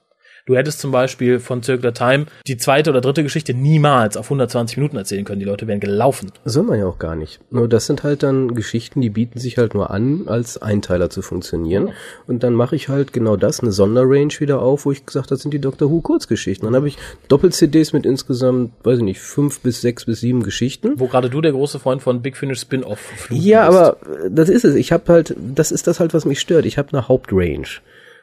Du 0.51 0.57
hättest 0.57 0.81
zum 0.81 0.91
Beispiel 0.91 1.39
von 1.39 1.63
Circular 1.63 1.95
Time 1.95 2.27
die 2.49 2.57
zweite 2.57 2.91
oder 2.91 3.01
dritte 3.01 3.23
Geschichte 3.23 3.55
niemals 3.55 4.17
auf 4.17 4.27
120 4.27 4.79
Minuten 4.79 4.97
erzählen 4.97 5.25
können. 5.25 5.39
Die 5.39 5.45
Leute 5.47 5.69
wären 5.69 5.79
gelaufen. 5.79 6.33
soll 6.45 6.65
man 6.65 6.77
ja 6.81 6.87
auch 6.87 6.99
gar 6.99 7.15
nicht. 7.15 7.39
Nur 7.53 7.69
das 7.69 7.87
sind 7.87 8.03
halt 8.03 8.25
dann 8.25 8.57
Geschichten, 8.57 9.01
die 9.01 9.11
bieten 9.11 9.39
sich 9.39 9.59
halt 9.59 9.75
nur 9.75 9.91
an, 9.93 10.23
als 10.27 10.61
Einteiler 10.61 11.09
zu 11.09 11.23
funktionieren. 11.23 11.91
Und 12.27 12.43
dann 12.43 12.55
mache 12.55 12.75
ich 12.75 12.89
halt 12.89 13.13
genau 13.13 13.37
das, 13.37 13.61
eine 13.61 13.71
Sonderrange 13.71 14.41
wieder 14.41 14.61
auf, 14.61 14.87
wo 14.87 14.91
ich 14.91 15.07
gesagt 15.07 15.27
habe, 15.27 15.37
das 15.37 15.43
sind 15.43 15.55
die 15.55 15.61
Doctor 15.61 15.89
Who 15.89 16.01
Kurzgeschichten. 16.01 16.67
Dann 16.67 16.75
habe 16.75 16.89
ich 16.89 16.99
Doppel-CDs 17.29 17.93
mit 17.93 18.05
insgesamt, 18.05 18.73
weiß 18.83 18.99
ich 18.99 19.05
nicht, 19.05 19.21
fünf 19.21 19.61
bis 19.61 19.81
sechs 19.81 20.05
bis 20.05 20.19
sieben 20.19 20.43
Geschichten. 20.43 20.95
Wo 20.99 21.07
gerade 21.07 21.31
du 21.31 21.41
der 21.41 21.53
große 21.53 21.79
Freund 21.79 22.03
von 22.03 22.23
Big 22.23 22.37
Finish 22.37 22.59
Spin-Off 22.63 22.99
Ja, 23.31 23.69
bist. 23.69 23.79
aber 23.79 23.97
das 24.29 24.49
ist 24.49 24.65
es. 24.65 24.75
Ich 24.75 24.91
habe 24.91 25.13
halt, 25.13 25.37
das 25.39 25.71
ist 25.71 25.87
das 25.87 26.01
halt, 26.01 26.13
was 26.13 26.25
mich 26.25 26.41
stört. 26.41 26.67
Ich 26.67 26.77
habe 26.77 26.89
eine 26.93 27.07
Hauptrange. 27.07 27.69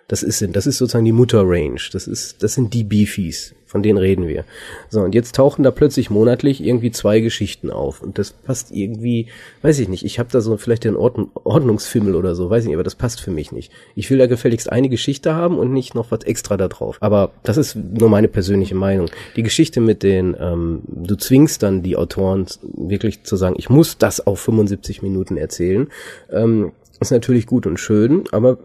Das 0.08 0.24
ist, 0.24 0.46
das 0.56 0.68
ist 0.68 0.78
sozusagen 0.78 1.06
die 1.06 1.12
Mutterrange. 1.12 1.80
Das 1.92 2.08
ist, 2.08 2.42
das 2.42 2.54
sind 2.54 2.74
die 2.74 2.84
Beefies. 2.84 3.54
Von 3.68 3.84
denen 3.84 3.98
reden 3.98 4.30
wir. 4.30 4.46
So, 4.90 5.02
und 5.02 5.14
jetzt 5.14 5.36
tauchen 5.36 5.62
da 5.62 5.72
plötzlich 5.72 6.10
monatlich 6.10 6.64
irgendwie 6.64 6.90
zwei 6.90 7.20
Geschichten 7.20 7.70
auf. 7.70 8.02
Und 8.02 8.18
das 8.18 8.32
passt 8.32 8.72
irgendwie, 8.72 9.28
weiß 9.62 9.80
ich 9.80 9.90
nicht, 9.90 10.06
ich 10.06 10.20
habe 10.20 10.30
da 10.32 10.40
so 10.40 10.56
vielleicht 10.56 10.86
den 10.86 10.96
Ordn 10.96 11.30
Ordnungsfimmel 11.44 12.16
oder 12.16 12.34
so, 12.34 12.50
weiß 12.50 12.64
ich 12.64 12.68
nicht, 12.68 12.78
aber 12.78 12.86
das 12.86 12.96
passt 12.96 13.20
für 13.20 13.30
mich 13.30 13.52
nicht. 13.52 13.70
Ich 13.94 14.10
will 14.10 14.20
da 14.20 14.28
gefälligst 14.28 14.72
eine 14.72 14.88
Geschichte 14.88 15.36
haben 15.36 15.60
und 15.60 15.74
nicht 15.74 15.96
noch 15.96 16.12
was 16.12 16.24
extra 16.24 16.56
da 16.56 16.70
drauf. 16.70 16.96
Aber 17.02 17.32
das 17.44 17.58
ist 17.58 17.76
nur 17.76 18.10
meine 18.10 18.30
persönliche 18.30 18.76
Meinung. 18.76 19.10
Die 19.36 19.44
Geschichte 19.44 19.82
mit 19.82 20.02
den, 20.02 20.38
ähm, 20.40 20.84
du 20.88 21.16
zwingst 21.18 21.62
dann 21.62 21.84
die 21.84 21.98
Autoren 21.98 22.46
wirklich 22.62 23.24
zu 23.24 23.36
sagen, 23.36 23.56
ich 23.60 23.70
muss 23.70 23.98
das 23.98 24.26
auf 24.26 24.40
75 24.40 25.02
Minuten 25.02 25.36
erzählen. 25.36 25.88
Ähm, 26.32 26.72
ist 27.00 27.12
natürlich 27.12 27.46
gut 27.46 27.66
und 27.68 27.80
schön, 27.80 28.24
aber 28.32 28.58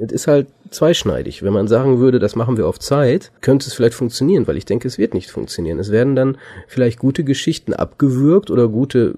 es 0.00 0.12
ist 0.12 0.26
halt 0.26 0.46
zweischneidig. 0.70 1.42
Wenn 1.42 1.52
man 1.52 1.66
sagen 1.68 1.98
würde, 1.98 2.18
das 2.18 2.36
machen 2.36 2.56
wir 2.56 2.66
auf 2.66 2.78
Zeit, 2.78 3.32
könnte 3.40 3.66
es 3.66 3.74
vielleicht 3.74 3.94
funktionieren, 3.94 4.46
weil 4.46 4.56
ich 4.56 4.64
denke, 4.64 4.86
es 4.86 4.98
wird 4.98 5.14
nicht 5.14 5.30
funktionieren. 5.30 5.78
Es 5.78 5.90
werden 5.90 6.14
dann 6.14 6.38
vielleicht 6.68 6.98
gute 6.98 7.24
Geschichten 7.24 7.74
abgewürgt 7.74 8.50
oder 8.50 8.68
gute, 8.68 9.14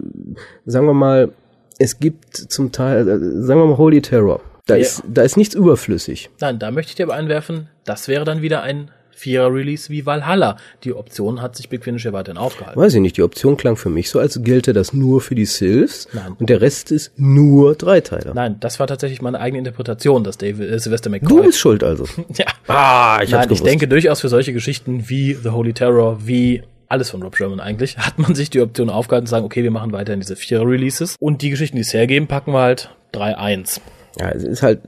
sagen 0.65 0.87
wir 0.87 0.95
mal, 0.95 1.31
es 1.79 1.99
gibt 2.01 2.37
zum 2.37 2.73
Teil, 2.73 3.09
äh, 3.09 3.19
sagen 3.43 3.61
wir 3.61 3.67
mal 3.67 3.79
Holy 3.79 4.01
Terror. 4.03 4.41
Da 4.67 4.77
Ja. 4.77 4.83
ist, 4.83 5.03
da 5.13 5.23
ist 5.23 5.37
nichts 5.37 5.55
überflüssig. 5.55 6.31
Nein, 6.41 6.59
da 6.59 6.71
möchte 6.71 6.91
ich 6.91 6.95
dir 6.95 7.05
aber 7.05 7.15
einwerfen, 7.15 7.69
das 7.85 8.09
wäre 8.09 8.25
dann 8.25 8.43
wieder 8.43 8.63
ein 8.63 8.91
Vierer-Release 9.23 9.89
wie 9.91 10.05
Valhalla. 10.05 10.57
Die 10.85 10.93
Option 10.93 11.41
hat 11.41 11.57
sich 11.57 11.69
ja 11.73 12.13
weiterhin 12.13 12.39
aufgehalten. 12.39 12.81
Weiß 12.81 12.95
ich 12.95 13.01
nicht, 13.01 13.17
die 13.17 13.23
Option 13.23 13.57
klang 13.57 13.77
für 13.77 13.89
mich 13.89 14.11
so, 14.11 14.19
als 14.19 14.43
gelte 14.43 14.73
das 14.73 14.93
nur 14.93 15.21
für 15.21 15.35
die 15.35 15.45
Sylphs 15.45 16.09
Nein. 16.13 16.35
und 16.39 16.51
der 16.51 16.61
Rest 16.61 16.91
ist 16.91 17.13
nur 17.17 17.75
Dreiteiler. 17.75 18.35
Nein, 18.35 18.57
das 18.61 18.81
war 18.81 18.87
tatsächlich 18.87 19.23
meine 19.23 19.41
eigene 19.41 19.59
Interpretation, 19.59 20.25
dass 20.25 20.39
David 20.39 20.71
äh, 20.71 20.79
Sylvester 20.79 21.11
Du 21.11 21.17
McCoy. 21.17 21.47
bist 21.47 21.59
schuld 21.59 21.85
also. 21.85 22.05
ja. 22.35 22.47
Ah, 22.67 23.21
ich 23.23 23.31
Nein, 23.31 23.49
ich 23.51 23.63
denke 23.63 23.87
durchaus 23.89 24.21
für 24.21 24.29
solche 24.29 24.53
Geschichten 24.53 25.09
wie 25.09 25.35
The 25.35 25.51
Holy 25.51 25.73
Terror, 25.73 26.27
wie 26.27 26.63
alles 26.89 27.11
von 27.11 27.23
Rob 27.23 27.37
Sherman 27.37 27.61
eigentlich, 27.61 27.97
hat 27.99 28.19
man 28.19 28.35
sich 28.35 28.51
die 28.51 28.61
Option 28.61 28.91
aufgehalten 28.91 29.27
zu 29.27 29.31
sagen, 29.31 29.47
okay, 29.47 29.63
wir 29.63 29.71
machen 29.71 29.93
weiterhin 29.93 30.21
diese 30.21 30.37
Vierer-Releases 30.37 31.17
und 31.21 31.43
die 31.43 31.51
Geschichten, 31.51 31.77
die 31.77 31.83
es 31.83 31.95
hergeben, 31.95 32.27
packen 32.27 32.53
wir 32.53 32.61
halt 32.61 32.91
3-1. 33.15 33.81
Ja, 34.19 34.31
es 34.31 34.45
ist 34.45 34.63
halt, 34.63 34.81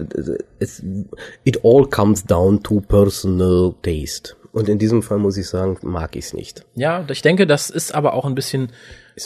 es, 0.58 0.82
it 1.44 1.64
all 1.64 1.86
comes 1.86 2.24
down 2.24 2.62
to 2.62 2.80
personal 2.80 3.74
taste. 3.82 4.34
Und 4.52 4.68
in 4.68 4.78
diesem 4.78 5.02
Fall 5.02 5.18
muss 5.18 5.36
ich 5.36 5.48
sagen, 5.48 5.76
mag 5.82 6.14
ich 6.14 6.26
es 6.26 6.32
nicht. 6.32 6.64
Ja, 6.76 7.04
ich 7.10 7.22
denke, 7.22 7.46
das 7.46 7.70
ist 7.70 7.92
aber 7.92 8.14
auch 8.14 8.24
ein 8.24 8.36
bisschen 8.36 8.70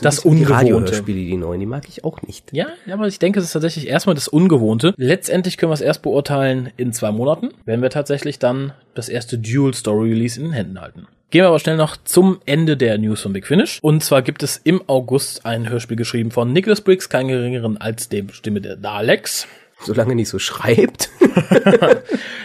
das 0.00 0.22
Die 0.22 0.28
Ungewohnte. 0.28 0.54
Radiohörspiele, 0.54 1.18
die 1.18 1.36
neuen, 1.36 1.60
die 1.60 1.66
mag 1.66 1.88
ich 1.88 2.04
auch 2.04 2.22
nicht. 2.22 2.52
Ja, 2.52 2.68
ja, 2.86 2.94
aber 2.94 3.08
ich 3.08 3.18
denke, 3.18 3.38
es 3.38 3.44
ist 3.44 3.52
tatsächlich 3.52 3.88
erstmal 3.88 4.14
das 4.14 4.28
Ungewohnte. 4.28 4.94
Letztendlich 4.96 5.56
können 5.56 5.70
wir 5.70 5.74
es 5.74 5.80
erst 5.80 6.02
beurteilen 6.02 6.70
in 6.76 6.92
zwei 6.92 7.10
Monaten, 7.10 7.50
wenn 7.66 7.82
wir 7.82 7.90
tatsächlich 7.90 8.38
dann 8.38 8.72
das 8.94 9.08
erste 9.08 9.38
Dual 9.38 9.74
Story 9.74 10.10
Release 10.10 10.38
in 10.38 10.46
den 10.46 10.52
Händen 10.52 10.80
halten. 10.80 11.06
Gehen 11.30 11.42
wir 11.42 11.48
aber 11.48 11.58
schnell 11.58 11.76
noch 11.76 11.98
zum 12.04 12.40
Ende 12.46 12.78
der 12.78 12.96
News 12.96 13.20
von 13.20 13.34
Big 13.34 13.46
Finish. 13.46 13.80
Und 13.82 14.02
zwar 14.02 14.22
gibt 14.22 14.42
es 14.42 14.56
im 14.64 14.82
August 14.88 15.44
ein 15.44 15.68
Hörspiel 15.68 15.98
geschrieben 15.98 16.30
von 16.30 16.54
Nicholas 16.54 16.80
Briggs, 16.80 17.10
keinen 17.10 17.28
geringeren 17.28 17.76
als 17.76 18.08
dem 18.08 18.30
Stimme 18.30 18.62
der 18.62 18.76
Daleks. 18.76 19.46
Solange 19.80 20.14
nicht 20.14 20.28
so 20.28 20.38
schreibt. 20.38 21.10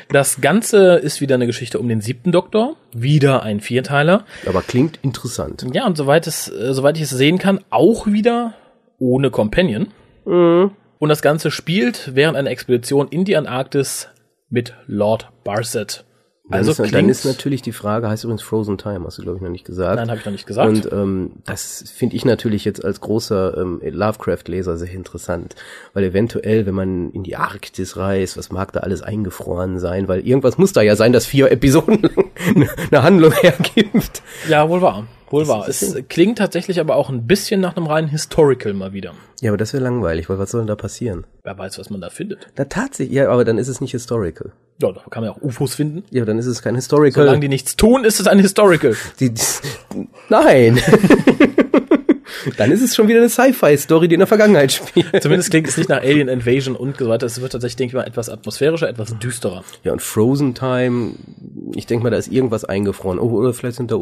Das 0.09 0.41
Ganze 0.41 0.97
ist 0.97 1.21
wieder 1.21 1.33
eine 1.33 1.47
Geschichte 1.47 1.79
um 1.79 1.89
den 1.89 1.99
siebten 1.99 2.31
Doktor. 2.31 2.75
Wieder 2.93 3.41
ein 3.41 3.61
Vierteiler. 3.61 4.25
Aber 4.45 4.61
klingt 4.61 4.99
interessant. 5.01 5.65
Ja, 5.73 5.87
und 5.87 5.97
soweit 5.97 6.27
es, 6.27 6.49
äh, 6.49 6.71
soweit 6.73 6.97
ich 6.97 7.03
es 7.03 7.09
sehen 7.09 7.39
kann, 7.39 7.61
auch 7.71 8.05
wieder 8.05 8.53
ohne 8.99 9.31
Companion. 9.31 9.87
Und 10.99 11.09
das 11.09 11.23
Ganze 11.23 11.49
spielt 11.49 12.11
während 12.13 12.37
einer 12.37 12.51
Expedition 12.51 13.07
in 13.07 13.25
die 13.25 13.35
Antarktis 13.35 14.09
mit 14.49 14.75
Lord 14.85 15.29
Barset. 16.49 16.51
Dann, 16.51 16.59
Also 16.69 16.83
ist, 16.83 16.93
dann 16.93 17.09
ist 17.09 17.25
natürlich 17.25 17.61
die 17.61 17.71
Frage, 17.71 18.09
heißt 18.09 18.23
übrigens 18.25 18.41
Frozen 18.41 18.77
Time, 18.77 19.05
hast 19.05 19.17
du 19.17 19.21
glaube 19.21 19.37
ich 19.37 19.41
noch 19.43 19.49
nicht 19.49 19.65
gesagt. 19.65 19.95
nein, 19.95 20.09
habe 20.09 20.19
ich 20.19 20.25
noch 20.25 20.31
nicht 20.33 20.45
gesagt. 20.45 20.67
Und 20.67 20.91
ähm, 20.91 21.31
das 21.45 21.83
finde 21.95 22.15
ich 22.15 22.25
natürlich 22.25 22.65
jetzt 22.65 22.83
als 22.83 22.99
großer 23.01 23.57
ähm, 23.57 23.81
Lovecraft-Leser 23.83 24.77
sehr 24.77 24.91
interessant, 24.91 25.55
weil 25.93 26.03
eventuell, 26.03 26.65
wenn 26.65 26.75
man 26.75 27.11
in 27.11 27.23
die 27.23 27.35
Arktis 27.37 27.95
reist, 27.97 28.37
was 28.37 28.51
mag 28.51 28.71
da 28.73 28.81
alles 28.81 29.01
eingefroren 29.01 29.79
sein, 29.79 30.07
weil 30.07 30.19
irgendwas 30.27 30.57
muss 30.57 30.73
da 30.73 30.81
ja 30.81 30.95
sein, 30.95 31.13
das 31.13 31.25
vier 31.25 31.51
Episoden 31.51 32.01
lang 32.01 32.31
eine- 32.55 32.69
eine 32.91 33.03
Handlung 33.03 33.31
hergibt. 33.41 34.21
ja, 34.49 34.67
wohl 34.67 34.81
wahr. 34.81 35.07
Wohl 35.33 35.47
wahr. 35.47 35.67
Es 35.67 35.95
klingt 36.09 36.37
tatsächlich 36.37 36.79
aber 36.79 36.95
auch 36.95 37.09
ein 37.09 37.25
bisschen 37.25 37.59
nach 37.59 37.75
einem 37.75 37.87
reinen 37.87 38.07
Historical 38.07 38.73
mal 38.73 38.93
wieder. 38.93 39.13
Ja, 39.41 39.49
aber 39.49 39.57
das 39.57 39.73
wäre 39.73 39.83
langweilig, 39.83 40.29
weil 40.29 40.37
was 40.37 40.51
soll 40.51 40.61
denn 40.61 40.67
da 40.67 40.75
passieren? 40.75 41.25
Wer 41.43 41.57
weiß, 41.57 41.79
was 41.79 41.89
man 41.89 42.01
da 42.01 42.11
findet. 42.11 42.47
Na 42.55 42.65
tatsächlich, 42.65 43.15
ja, 43.15 43.29
aber 43.29 43.43
dann 43.43 43.57
ist 43.57 43.67
es 43.67 43.81
nicht 43.81 43.93
historical. 43.93 44.51
Ja, 44.79 44.91
da 44.91 45.01
kann 45.09 45.23
man 45.23 45.31
ja 45.31 45.35
auch 45.35 45.41
UFOs 45.41 45.73
finden. 45.73 46.03
Ja, 46.11 46.23
dann 46.23 46.37
ist 46.37 46.45
es 46.45 46.61
kein 46.61 46.75
historical. 46.75 47.25
Solange 47.25 47.39
die 47.39 47.49
nichts 47.49 47.75
tun, 47.75 48.05
ist 48.05 48.19
es 48.19 48.27
ein 48.27 48.37
Historical. 48.37 48.95
Die, 49.19 49.31
die, 49.31 49.41
nein. 50.29 50.79
Dann 52.57 52.71
ist 52.71 52.81
es 52.81 52.95
schon 52.95 53.07
wieder 53.07 53.19
eine 53.19 53.29
Sci-Fi-Story, 53.29 54.07
die 54.07 54.15
in 54.15 54.19
der 54.19 54.27
Vergangenheit 54.27 54.71
spielt. 54.71 55.21
Zumindest 55.21 55.51
klingt 55.51 55.67
es 55.67 55.77
nicht 55.77 55.89
nach 55.89 56.01
Alien 56.01 56.27
Invasion 56.27 56.75
und 56.75 56.97
so 56.97 57.09
weiter. 57.09 57.25
Es 57.25 57.41
wird 57.41 57.51
tatsächlich, 57.51 57.77
denke 57.77 57.91
ich 57.91 57.95
mal, 57.95 58.07
etwas 58.07 58.29
atmosphärischer, 58.29 58.89
etwas 58.89 59.17
düsterer. 59.19 59.63
Ja, 59.83 59.91
und 59.91 60.01
Frozen 60.01 60.55
Time, 60.55 61.13
ich 61.75 61.85
denke 61.85 62.03
mal, 62.03 62.09
da 62.09 62.17
ist 62.17 62.31
irgendwas 62.31 62.65
eingefroren. 62.65 63.19
Oh, 63.19 63.29
oder 63.29 63.53
vielleicht 63.53 63.77
sind 63.77 63.91
da 63.91 63.97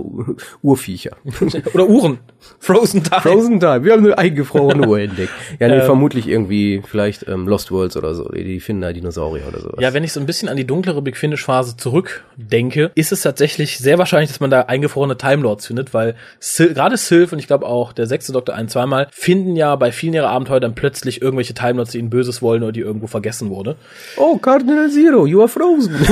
Urviecher. 0.61 1.11
Oder 1.73 1.87
Uhren. 1.87 2.19
Frozen 2.59 3.03
Time. 3.03 3.21
Frozen 3.21 3.59
Time, 3.59 3.83
wir 3.83 3.93
haben 3.93 4.05
eine 4.05 4.17
eingefrorene 4.17 4.87
Uhr 4.87 4.99
entdeckt. 4.99 5.31
Ja, 5.59 5.67
nee, 5.67 5.81
vermutlich 5.81 6.27
irgendwie 6.27 6.81
vielleicht 6.85 7.27
ähm, 7.27 7.47
Lost 7.47 7.71
Worlds 7.71 7.97
oder 7.97 8.13
so. 8.13 8.29
Die 8.29 8.59
finden 8.59 8.81
da 8.81 8.93
Dinosaurier 8.93 9.47
oder 9.47 9.59
sowas. 9.61 9.79
Ja, 9.79 9.93
wenn 9.93 10.03
ich 10.03 10.11
so 10.13 10.19
ein 10.19 10.25
bisschen 10.25 10.49
an 10.49 10.57
die 10.57 10.65
dunklere 10.65 11.01
Big 11.01 11.17
Finish 11.17 11.43
Phase 11.43 11.77
zurückdenke, 11.77 12.91
ist 12.95 13.11
es 13.11 13.21
tatsächlich 13.21 13.77
sehr 13.77 13.97
wahrscheinlich, 13.97 14.29
dass 14.29 14.39
man 14.39 14.49
da 14.49 14.61
eingefrorene 14.61 15.17
Time 15.17 15.43
Lords 15.43 15.67
findet, 15.67 15.93
weil 15.93 16.15
Sil 16.41 16.73
gerade 16.73 16.97
Sylph 16.97 17.31
und 17.31 17.39
ich 17.39 17.47
glaube 17.47 17.65
auch 17.65 17.93
der 17.93 18.07
sechste 18.07 18.20
Doktor 18.27 18.53
ein, 18.53 18.69
zweimal, 18.69 19.07
finden 19.11 19.55
ja 19.55 19.75
bei 19.75 19.91
vielen 19.91 20.13
ihrer 20.13 20.29
Abenteuer 20.29 20.59
dann 20.59 20.75
plötzlich 20.75 21.21
irgendwelche 21.21 21.53
Timelords, 21.53 21.91
die 21.91 21.99
ihnen 21.99 22.09
Böses 22.09 22.41
wollen 22.41 22.63
oder 22.63 22.71
die 22.71 22.81
irgendwo 22.81 23.07
vergessen 23.07 23.49
wurde. 23.49 23.75
Oh, 24.17 24.37
Cardinal 24.37 24.89
Zero, 24.89 25.25
you 25.25 25.39
are 25.39 25.49
frozen. 25.49 25.95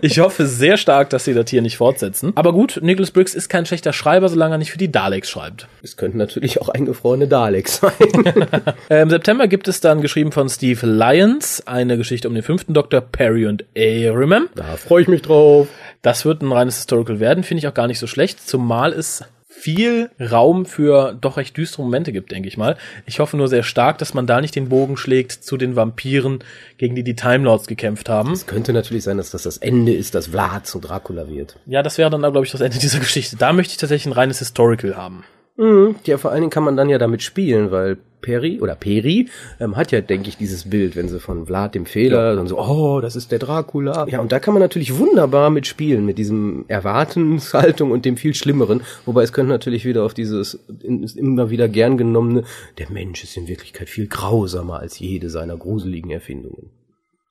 Ich 0.00 0.18
hoffe 0.20 0.46
sehr 0.46 0.76
stark, 0.76 1.10
dass 1.10 1.24
sie 1.24 1.34
das 1.34 1.50
hier 1.50 1.62
nicht 1.62 1.76
fortsetzen. 1.76 2.32
Aber 2.34 2.52
gut, 2.52 2.78
Nicholas 2.82 3.10
Briggs 3.10 3.34
ist 3.34 3.48
kein 3.48 3.66
schlechter 3.66 3.92
Schreiber, 3.92 4.28
solange 4.28 4.54
er 4.54 4.58
nicht 4.58 4.70
für 4.70 4.78
die 4.78 4.90
Daleks 4.90 5.30
schreibt. 5.30 5.66
es 5.82 5.96
könnten 5.96 6.18
natürlich 6.18 6.60
auch 6.60 6.68
eingefrorene 6.68 7.28
Daleks 7.28 7.76
sein. 7.76 7.92
Äh, 8.88 9.02
Im 9.02 9.10
September 9.10 9.48
gibt 9.48 9.68
es 9.68 9.80
dann, 9.80 10.00
geschrieben 10.00 10.32
von 10.32 10.48
Steve 10.48 10.86
Lyons, 10.86 11.62
eine 11.66 11.96
Geschichte 11.96 12.28
um 12.28 12.34
den 12.34 12.42
fünften 12.42 12.74
Doktor, 12.74 13.00
Perry 13.00 13.46
und 13.46 13.64
Arimem. 13.76 14.48
da 14.54 14.76
freue 14.76 15.02
ich 15.02 15.08
mich 15.08 15.22
drauf. 15.22 15.68
Das 16.02 16.24
wird 16.24 16.42
ein 16.42 16.52
reines 16.52 16.76
Historical 16.76 17.20
werden, 17.20 17.44
finde 17.44 17.58
ich 17.60 17.68
auch 17.68 17.74
gar 17.74 17.86
nicht 17.86 17.98
so 17.98 18.06
schlecht, 18.06 18.46
zumal 18.46 18.92
es 18.92 19.24
viel 19.58 20.10
Raum 20.20 20.66
für 20.66 21.16
doch 21.20 21.36
recht 21.36 21.56
düstere 21.56 21.82
Momente 21.82 22.12
gibt, 22.12 22.30
denke 22.30 22.48
ich 22.48 22.56
mal. 22.56 22.76
Ich 23.06 23.20
hoffe 23.20 23.36
nur 23.36 23.48
sehr 23.48 23.62
stark, 23.62 23.98
dass 23.98 24.14
man 24.14 24.26
da 24.26 24.40
nicht 24.40 24.54
den 24.54 24.68
Bogen 24.68 24.96
schlägt 24.96 25.32
zu 25.32 25.56
den 25.56 25.76
Vampiren, 25.76 26.38
gegen 26.76 26.94
die 26.94 27.02
die 27.02 27.16
Time 27.16 27.44
Lords 27.44 27.66
gekämpft 27.66 28.08
haben. 28.08 28.32
Es 28.32 28.46
könnte 28.46 28.72
natürlich 28.72 29.04
sein, 29.04 29.16
dass 29.16 29.30
das 29.30 29.42
das 29.42 29.58
Ende 29.58 29.92
ist, 29.92 30.14
dass 30.14 30.28
Vlad 30.28 30.66
zu 30.66 30.78
Dracula 30.78 31.28
wird. 31.28 31.56
Ja, 31.66 31.82
das 31.82 31.98
wäre 31.98 32.10
dann, 32.10 32.20
glaube 32.20 32.44
ich, 32.44 32.52
das 32.52 32.60
Ende 32.60 32.78
dieser 32.78 33.00
Geschichte. 33.00 33.36
Da 33.36 33.52
möchte 33.52 33.72
ich 33.72 33.78
tatsächlich 33.78 34.06
ein 34.06 34.12
reines 34.12 34.38
Historical 34.38 34.96
haben. 34.96 35.24
Mhm. 35.58 35.96
Ja, 36.04 36.16
vor 36.18 36.30
allen 36.30 36.40
Dingen 36.40 36.50
kann 36.50 36.64
man 36.64 36.76
dann 36.76 36.88
ja 36.88 36.98
damit 36.98 37.22
spielen, 37.22 37.70
weil 37.70 37.98
Peri 38.20 38.60
oder 38.60 38.74
Peri 38.74 39.28
ähm, 39.60 39.76
hat 39.76 39.92
ja, 39.92 40.00
denke 40.00 40.28
ich, 40.28 40.36
dieses 40.36 40.70
Bild, 40.70 40.96
wenn 40.96 41.08
sie 41.08 41.20
von 41.20 41.46
Vlad 41.46 41.74
dem 41.74 41.86
Fehler 41.86 42.34
dann 42.34 42.46
so, 42.48 42.58
oh, 42.58 43.00
das 43.00 43.14
ist 43.16 43.30
der 43.30 43.38
Dracula. 43.38 44.06
Ja, 44.08 44.20
und 44.20 44.32
da 44.32 44.38
kann 44.40 44.54
man 44.54 44.60
natürlich 44.62 44.98
wunderbar 44.98 45.50
mitspielen, 45.50 46.04
mit 46.04 46.18
diesem 46.18 46.64
Erwartenshaltung 46.68 47.90
und 47.90 48.04
dem 48.04 48.16
viel 48.16 48.34
Schlimmeren. 48.34 48.82
Wobei 49.04 49.22
es 49.22 49.32
könnte 49.32 49.50
natürlich 49.52 49.84
wieder 49.84 50.04
auf 50.04 50.14
dieses 50.14 50.54
in- 50.82 51.04
immer 51.04 51.50
wieder 51.50 51.68
gern 51.68 51.96
genommene, 51.96 52.44
der 52.78 52.90
Mensch 52.90 53.22
ist 53.22 53.36
in 53.36 53.46
Wirklichkeit 53.48 53.88
viel 53.88 54.06
grausamer 54.08 54.80
als 54.80 54.98
jede 54.98 55.28
seiner 55.30 55.56
gruseligen 55.56 56.10
Erfindungen. 56.10 56.70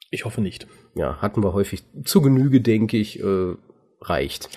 Ich 0.10 0.24
hoffe 0.24 0.40
nicht. 0.42 0.68
Ja, 0.96 1.18
hatten 1.18 1.44
wir 1.44 1.54
häufig 1.54 1.84
zu 2.06 2.22
Genüge, 2.22 2.62
denke 2.62 2.96
ich, 2.98 3.20
äh, 3.22 3.56
reicht. 4.02 4.50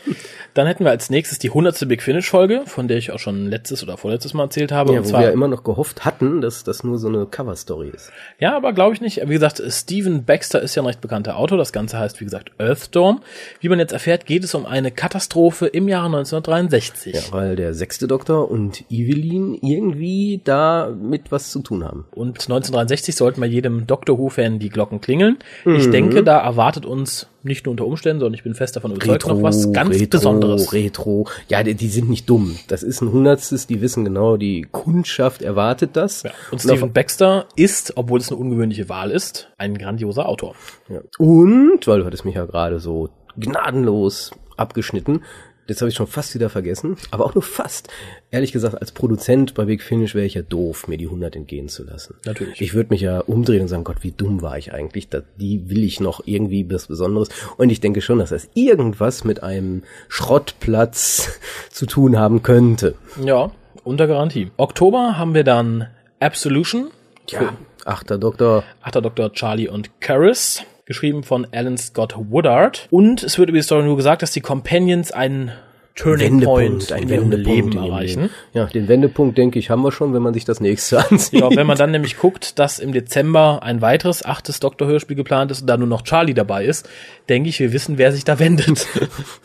Dann 0.55 0.67
hätten 0.67 0.85
wir 0.85 0.91
als 0.91 1.11
nächstes 1.11 1.39
die 1.39 1.49
100. 1.49 1.89
Big 1.89 2.03
Finish 2.03 2.29
Folge, 2.29 2.63
von 2.67 2.89
der 2.89 2.99
ich 2.99 3.11
auch 3.11 3.19
schon 3.19 3.47
letztes 3.47 3.83
oder 3.83 3.97
vorletztes 3.97 4.35
Mal 4.35 4.45
erzählt 4.45 4.71
habe. 4.71 4.93
Ja, 4.93 4.99
und 4.99 5.07
wo 5.07 5.11
zwar 5.11 5.21
wir 5.21 5.29
ja 5.29 5.33
immer 5.33 5.49
noch 5.49 5.65
gehofft 5.65 6.05
hatten, 6.05 6.41
dass 6.41 6.63
das 6.63 6.85
nur 6.85 6.99
so 6.99 7.09
eine 7.09 7.27
Cover-Story 7.27 7.91
ist. 7.95 8.13
Ja, 8.39 8.57
aber 8.57 8.73
glaube 8.73 8.95
ich 8.95 9.01
nicht. 9.01 9.23
Wie 9.27 9.33
gesagt, 9.33 9.63
Steven 9.69 10.25
Baxter 10.25 10.61
ist 10.61 10.75
ja 10.75 10.83
ein 10.83 10.87
recht 10.87 11.01
bekannter 11.01 11.37
Autor. 11.37 11.57
Das 11.57 11.73
Ganze 11.73 11.99
heißt, 11.99 12.21
wie 12.21 12.25
gesagt, 12.25 12.53
Earthstorm. 12.59 13.23
Wie 13.61 13.69
man 13.69 13.79
jetzt 13.79 13.93
erfährt, 13.93 14.27
geht 14.27 14.45
es 14.45 14.55
um 14.55 14.67
eine 14.67 14.91
Katastrophe 14.91 15.67
im 15.67 15.89
Jahre 15.89 16.07
1963. 16.07 17.15
Ja, 17.15 17.21
weil 17.31 17.57
der 17.57 17.73
sechste 17.73 18.07
Doktor 18.07 18.51
und 18.51 18.85
Evelyn 18.91 19.55
irgendwie 19.55 20.41
da 20.45 20.95
mit 21.01 21.33
was 21.33 21.51
zu 21.51 21.61
tun 21.61 21.85
haben. 21.85 22.07
Und 22.11 22.41
1963 22.41 23.17
sollten 23.17 23.41
bei 23.41 23.47
jedem 23.47 23.87
Doctor 23.87 24.19
Who-Fan 24.19 24.59
die 24.59 24.69
Glocken 24.69 25.01
klingeln. 25.01 25.39
Ich 25.65 25.89
denke, 25.91 26.23
da 26.23 26.39
erwartet 26.39 26.85
uns 26.85 27.27
nicht 27.43 27.65
nur 27.67 27.71
unter 27.73 27.87
Umständen, 27.87 28.21
sondern 28.21 28.35
ich 28.35 28.43
bin 28.43 28.55
fest 28.55 28.77
davon 28.77 28.93
überzeugt, 28.93 29.27
noch 29.27 29.43
was 29.43 29.73
ganz 29.73 29.95
Retro, 29.95 30.07
Besonderes. 30.19 30.73
Retro. 30.73 31.27
Ja, 31.49 31.63
die, 31.63 31.75
die 31.75 31.89
sind 31.89 32.11
nicht 32.11 32.29
dumm. 32.29 32.57
Das 32.69 32.83
ist 32.83 33.01
ein 33.01 33.13
Hundertstes, 33.13 33.67
die 33.67 33.81
wissen 33.81 34.05
genau, 34.05 34.37
die 34.37 34.67
Kundschaft 34.71 35.43
erwartet 35.43 35.91
das. 35.95 36.23
Ja. 36.23 36.31
Und 36.51 36.57
auf- 36.57 36.63
Steven 36.63 36.93
Baxter 36.93 37.47
ist, 37.57 37.93
obwohl 37.97 38.21
es 38.21 38.29
eine 38.31 38.39
ungewöhnliche 38.41 38.89
Wahl 38.89 39.11
ist, 39.11 39.49
ein 39.59 39.77
grandioser 39.79 40.29
Autor. 40.29 40.55
Ja. 40.89 41.01
Und, 41.19 41.87
weil 41.87 42.01
du 42.01 42.07
hattest 42.07 42.25
mich 42.25 42.35
ja 42.35 42.45
gerade 42.45 42.79
so 42.79 43.09
gnadenlos 43.37 44.31
abgeschnitten, 44.57 45.23
jetzt 45.71 45.81
habe 45.81 45.89
ich 45.89 45.95
schon 45.95 46.07
fast 46.07 46.35
wieder 46.35 46.51
vergessen, 46.51 46.97
aber 47.11 47.25
auch 47.25 47.35
nur 47.35 47.43
fast. 47.43 47.89
Ehrlich 48.31 48.53
gesagt, 48.53 48.79
als 48.81 48.93
Produzent 48.93 49.55
bei 49.55 49.65
Big 49.65 49.83
Finish 49.83 50.15
wäre 50.15 50.27
ich 50.27 50.35
ja 50.35 50.43
doof, 50.43 50.89
mir 50.89 50.99
die 50.99 51.07
100 51.07 51.37
entgehen 51.37 51.69
zu 51.69 51.85
lassen. 51.85 52.17
Natürlich. 52.27 52.61
Ich 52.61 52.75
würde 52.75 52.91
mich 52.91 53.01
ja 53.01 53.21
umdrehen 53.21 53.63
und 53.63 53.69
sagen, 53.69 53.85
Gott, 53.85 54.03
wie 54.03 54.13
dumm 54.13 54.43
war 54.43 54.59
ich 54.59 54.73
eigentlich? 54.73 55.09
Da, 55.09 55.23
die 55.37 55.71
will 55.71 55.85
ich 55.85 56.01
noch 56.01 56.23
irgendwie 56.27 56.71
was 56.71 56.89
Besonderes. 56.89 57.29
Und 57.57 57.71
ich 57.71 57.81
denke 57.81 58.01
schon, 58.03 58.19
dass 58.19 58.31
das 58.31 58.49
irgendwas 58.55 59.25
mit 59.25 59.43
einem 59.43 59.83
Schrottplatz 60.09 61.39
zu 61.71 61.87
tun 61.87 62.19
haben 62.19 62.43
könnte. 62.43 62.95
Ja, 63.25 63.51
unter 63.85 64.07
Garantie. 64.07 64.51
Oktober 64.57 65.17
haben 65.17 65.35
wir 65.35 65.45
dann 65.45 65.87
Absolution. 66.19 66.91
Ja. 67.29 67.55
Achter 67.85 68.19
Doktor. 68.19 68.65
Achter 68.83 69.01
Dr. 69.01 69.33
Charlie 69.33 69.69
und 69.69 70.01
Caris, 70.01 70.65
geschrieben 70.91 71.23
von 71.23 71.47
Alan 71.53 71.79
Scott 71.79 72.17
Woodard. 72.19 72.89
Und 72.91 73.23
es 73.23 73.39
wird 73.39 73.49
über 73.49 73.59
die 73.59 73.63
Story 73.63 73.85
nur 73.85 73.97
gesagt, 73.97 74.23
dass 74.23 74.33
die 74.33 74.41
Companions 74.41 75.13
einen 75.13 75.53
Turning 75.95 76.41
Point 76.41 76.91
ein 76.91 77.09
Wendepunkt 77.09 77.47
Leben 77.47 77.77
erreichen. 77.77 78.31
Ja, 78.55 78.67
den 78.67 78.89
Wendepunkt, 78.89 79.39
denke 79.39 79.61
ich, 79.61 79.71
haben 79.71 79.83
wir 79.83 79.93
schon, 79.93 80.15
wenn 80.15 80.23
man 80.23 80.35
sich 80.35 80.45
das 80.45 80.61
nächste 80.61 80.99
ansieht. 81.11 81.43
Ja, 81.43 81.49
wenn 81.55 81.65
man 81.69 81.79
dann 81.79 81.93
nämlich 81.93 82.19
guckt, 82.19 82.59
dass 82.59 82.81
im 82.81 82.93
Dezember 82.93 83.63
ein 83.63 83.81
weiteres 83.81 84.25
achtes 84.25 84.59
Doktor-Hörspiel 84.59 85.15
geplant 85.15 85.53
ist 85.53 85.61
und 85.61 85.69
da 85.69 85.77
nur 85.77 85.87
noch 85.87 86.03
Charlie 86.03 86.35
dabei 86.35 86.65
ist, 86.65 86.89
denke 87.29 87.51
ich, 87.51 87.61
wir 87.61 87.73
wissen, 87.73 87.97
wer 87.97 88.11
sich 88.11 88.25
da 88.25 88.41
wendet. 88.41 88.87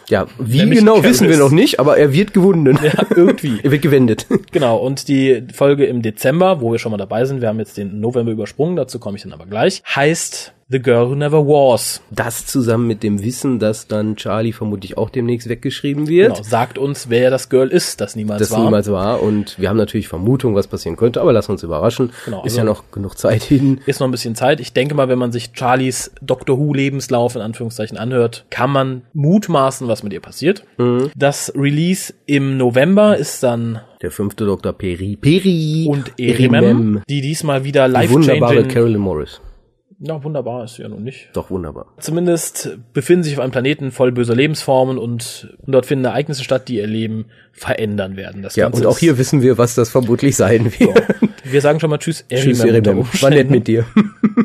Ja, 0.07 0.27
wie 0.37 0.59
Nämlich 0.59 0.79
genau 0.79 0.95
Caris. 0.95 1.09
wissen 1.09 1.29
wir 1.29 1.37
noch 1.37 1.49
nicht, 1.49 1.79
aber 1.79 1.97
er 1.97 2.13
wird 2.13 2.31
gewunden. 2.31 2.77
Ja, 2.83 3.05
irgendwie. 3.15 3.59
er 3.63 3.71
wird 3.71 3.81
gewendet. 3.81 4.27
Genau, 4.51 4.77
und 4.77 5.07
die 5.07 5.43
Folge 5.51 5.85
im 5.85 6.03
Dezember, 6.03 6.61
wo 6.61 6.71
wir 6.71 6.77
schon 6.77 6.91
mal 6.91 6.97
dabei 6.97 7.25
sind, 7.25 7.41
wir 7.41 7.47
haben 7.47 7.57
jetzt 7.57 7.75
den 7.77 7.99
November 8.01 8.31
übersprungen, 8.31 8.75
dazu 8.75 8.99
komme 8.99 9.17
ich 9.17 9.23
dann 9.23 9.33
aber 9.33 9.47
gleich, 9.47 9.81
heißt 9.95 10.54
The 10.67 10.79
Girl 10.81 11.09
Who 11.11 11.13
Never 11.15 11.45
Was. 11.45 12.01
Das 12.09 12.47
zusammen 12.47 12.87
mit 12.87 13.03
dem 13.03 13.21
Wissen, 13.21 13.59
dass 13.59 13.87
dann 13.87 14.15
Charlie 14.15 14.51
vermutlich 14.51 14.97
auch 14.97 15.11
demnächst 15.11 15.47
weggeschrieben 15.47 16.07
wird. 16.07 16.33
Genau, 16.37 16.43
sagt 16.43 16.79
uns, 16.79 17.07
wer 17.07 17.29
das 17.29 17.49
Girl 17.49 17.67
ist, 17.67 18.01
das 18.01 18.15
niemals 18.15 18.39
das 18.39 18.49
war. 18.51 18.63
niemals 18.63 18.89
war. 18.91 19.21
Und 19.21 19.59
wir 19.59 19.69
haben 19.69 19.77
natürlich 19.77 20.07
Vermutung, 20.07 20.55
was 20.55 20.65
passieren 20.65 20.95
könnte, 20.97 21.21
aber 21.21 21.33
lass 21.33 21.49
uns 21.49 21.61
überraschen. 21.61 22.11
Genau, 22.25 22.39
Ist 22.39 22.53
also- 22.53 22.57
ja 22.57 22.63
noch 22.63 22.89
genug 22.89 23.15
Zeit 23.15 23.43
hin. 23.43 23.79
Ist 23.85 23.99
noch 23.99 24.07
ein 24.07 24.11
bisschen 24.11 24.33
Zeit. 24.33 24.59
Ich 24.59 24.73
denke 24.73 24.95
mal, 24.95 25.07
wenn 25.07 25.19
man 25.19 25.31
sich 25.31 25.51
Charlies 25.53 26.09
Doctor 26.23 26.57
Who 26.57 26.73
Lebenslauf 26.73 27.35
in 27.35 27.41
Anführungszeichen 27.41 27.99
anhört, 27.99 28.45
kann 28.49 28.71
man 28.71 29.03
mutmaßen, 29.13 29.87
was 29.87 30.01
mit 30.01 30.13
ihr 30.13 30.19
passiert. 30.21 30.63
Mhm. 30.79 31.11
Das 31.15 31.53
Release 31.55 32.11
im 32.25 32.57
November 32.57 33.17
ist 33.17 33.43
dann 33.43 33.81
Der 34.01 34.09
fünfte 34.09 34.47
Doktor 34.47 34.73
Peri. 34.73 35.15
Peri. 35.15 35.85
und 35.87 36.19
Erimem, 36.19 37.03
die 37.07 37.21
diesmal 37.21 37.63
wieder 37.63 37.87
Die 37.87 38.09
wunderbare. 38.09 38.63
Carolyn 38.67 38.99
Morris. 38.99 39.41
Ja, 39.99 40.21
wunderbar 40.23 40.65
ist 40.65 40.77
ja 40.77 40.89
nun 40.89 41.03
nicht. 41.03 41.29
Doch 41.33 41.49
wunderbar. 41.49 41.85
Zumindest 41.99 42.77
befinden 42.93 43.23
sich 43.23 43.33
auf 43.37 43.39
einem 43.39 43.51
Planeten 43.51 43.91
voll 43.91 44.11
böser 44.11 44.35
Lebensformen 44.35 44.97
und 44.97 45.55
dort 45.65 45.85
finden 45.85 46.05
Ereignisse 46.05 46.43
statt, 46.43 46.67
die 46.67 46.77
ihr 46.77 46.87
Leben 46.87 47.25
verändern 47.53 48.17
werden. 48.17 48.41
Das 48.41 48.55
Ja, 48.57 48.65
Ganze 48.65 48.81
und 48.81 48.87
auch 48.87 48.97
hier 48.97 49.17
wissen 49.17 49.41
wir, 49.41 49.57
was 49.57 49.75
das 49.75 49.89
vermutlich 49.89 50.35
sein 50.35 50.65
wird. 50.79 51.03
Wir 51.47 51.61
sagen 51.61 51.79
schon 51.79 51.91
mal 51.91 51.99
Tschüss, 51.99 52.25
Tschüss, 52.27 52.59
Erimem 52.59 52.75
unter 52.77 52.89
Erimem. 52.89 53.21
War 53.21 53.29
nett 53.29 53.49
mit 53.51 53.67
dir. 53.67 53.85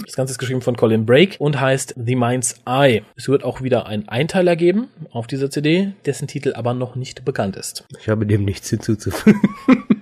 Das 0.06 0.16
Ganze 0.16 0.32
ist 0.32 0.38
geschrieben 0.38 0.60
von 0.60 0.76
Colin 0.76 1.06
Brake 1.06 1.36
und 1.38 1.60
heißt 1.60 1.94
The 1.96 2.16
Mind's 2.16 2.56
Eye. 2.66 3.02
Es 3.16 3.28
wird 3.28 3.44
auch 3.44 3.62
wieder 3.62 3.86
einen 3.86 4.08
Einteiler 4.08 4.56
geben 4.56 4.88
auf 5.12 5.26
dieser 5.26 5.50
CD, 5.50 5.92
dessen 6.04 6.26
Titel 6.28 6.52
aber 6.54 6.74
noch 6.74 6.96
nicht 6.96 7.24
bekannt 7.24 7.56
ist. 7.56 7.84
Ich 8.00 8.08
habe 8.08 8.26
dem 8.26 8.44
nichts 8.44 8.70
hinzuzufügen. 8.70 9.40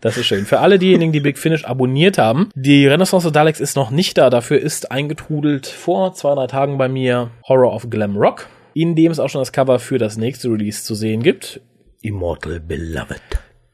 Das 0.00 0.16
ist 0.16 0.26
schön. 0.26 0.46
Für 0.46 0.60
alle 0.60 0.78
diejenigen, 0.78 1.12
die 1.12 1.20
Big 1.20 1.38
Finish 1.38 1.64
abonniert 1.64 2.18
haben, 2.18 2.50
die 2.54 2.86
Renaissance 2.86 3.26
of 3.26 3.32
Daleks 3.32 3.60
ist 3.60 3.76
noch 3.76 3.90
nicht 3.90 4.18
da. 4.18 4.30
Dafür 4.30 4.60
ist 4.60 4.90
eingetrudelt 4.90 5.66
vor 5.66 6.14
zwei, 6.14 6.34
drei 6.34 6.46
Tagen 6.46 6.78
bei 6.78 6.88
mir 6.88 7.30
Horror 7.48 7.74
of 7.74 7.90
Glam 7.90 8.16
Rock, 8.16 8.46
in 8.74 8.94
dem 8.94 9.12
es 9.12 9.18
auch 9.18 9.28
schon 9.28 9.40
das 9.40 9.52
Cover 9.52 9.78
für 9.78 9.98
das 9.98 10.16
nächste 10.16 10.48
Release 10.48 10.84
zu 10.84 10.94
sehen 10.94 11.22
gibt. 11.22 11.60
Immortal 12.02 12.60
Beloved. 12.60 13.20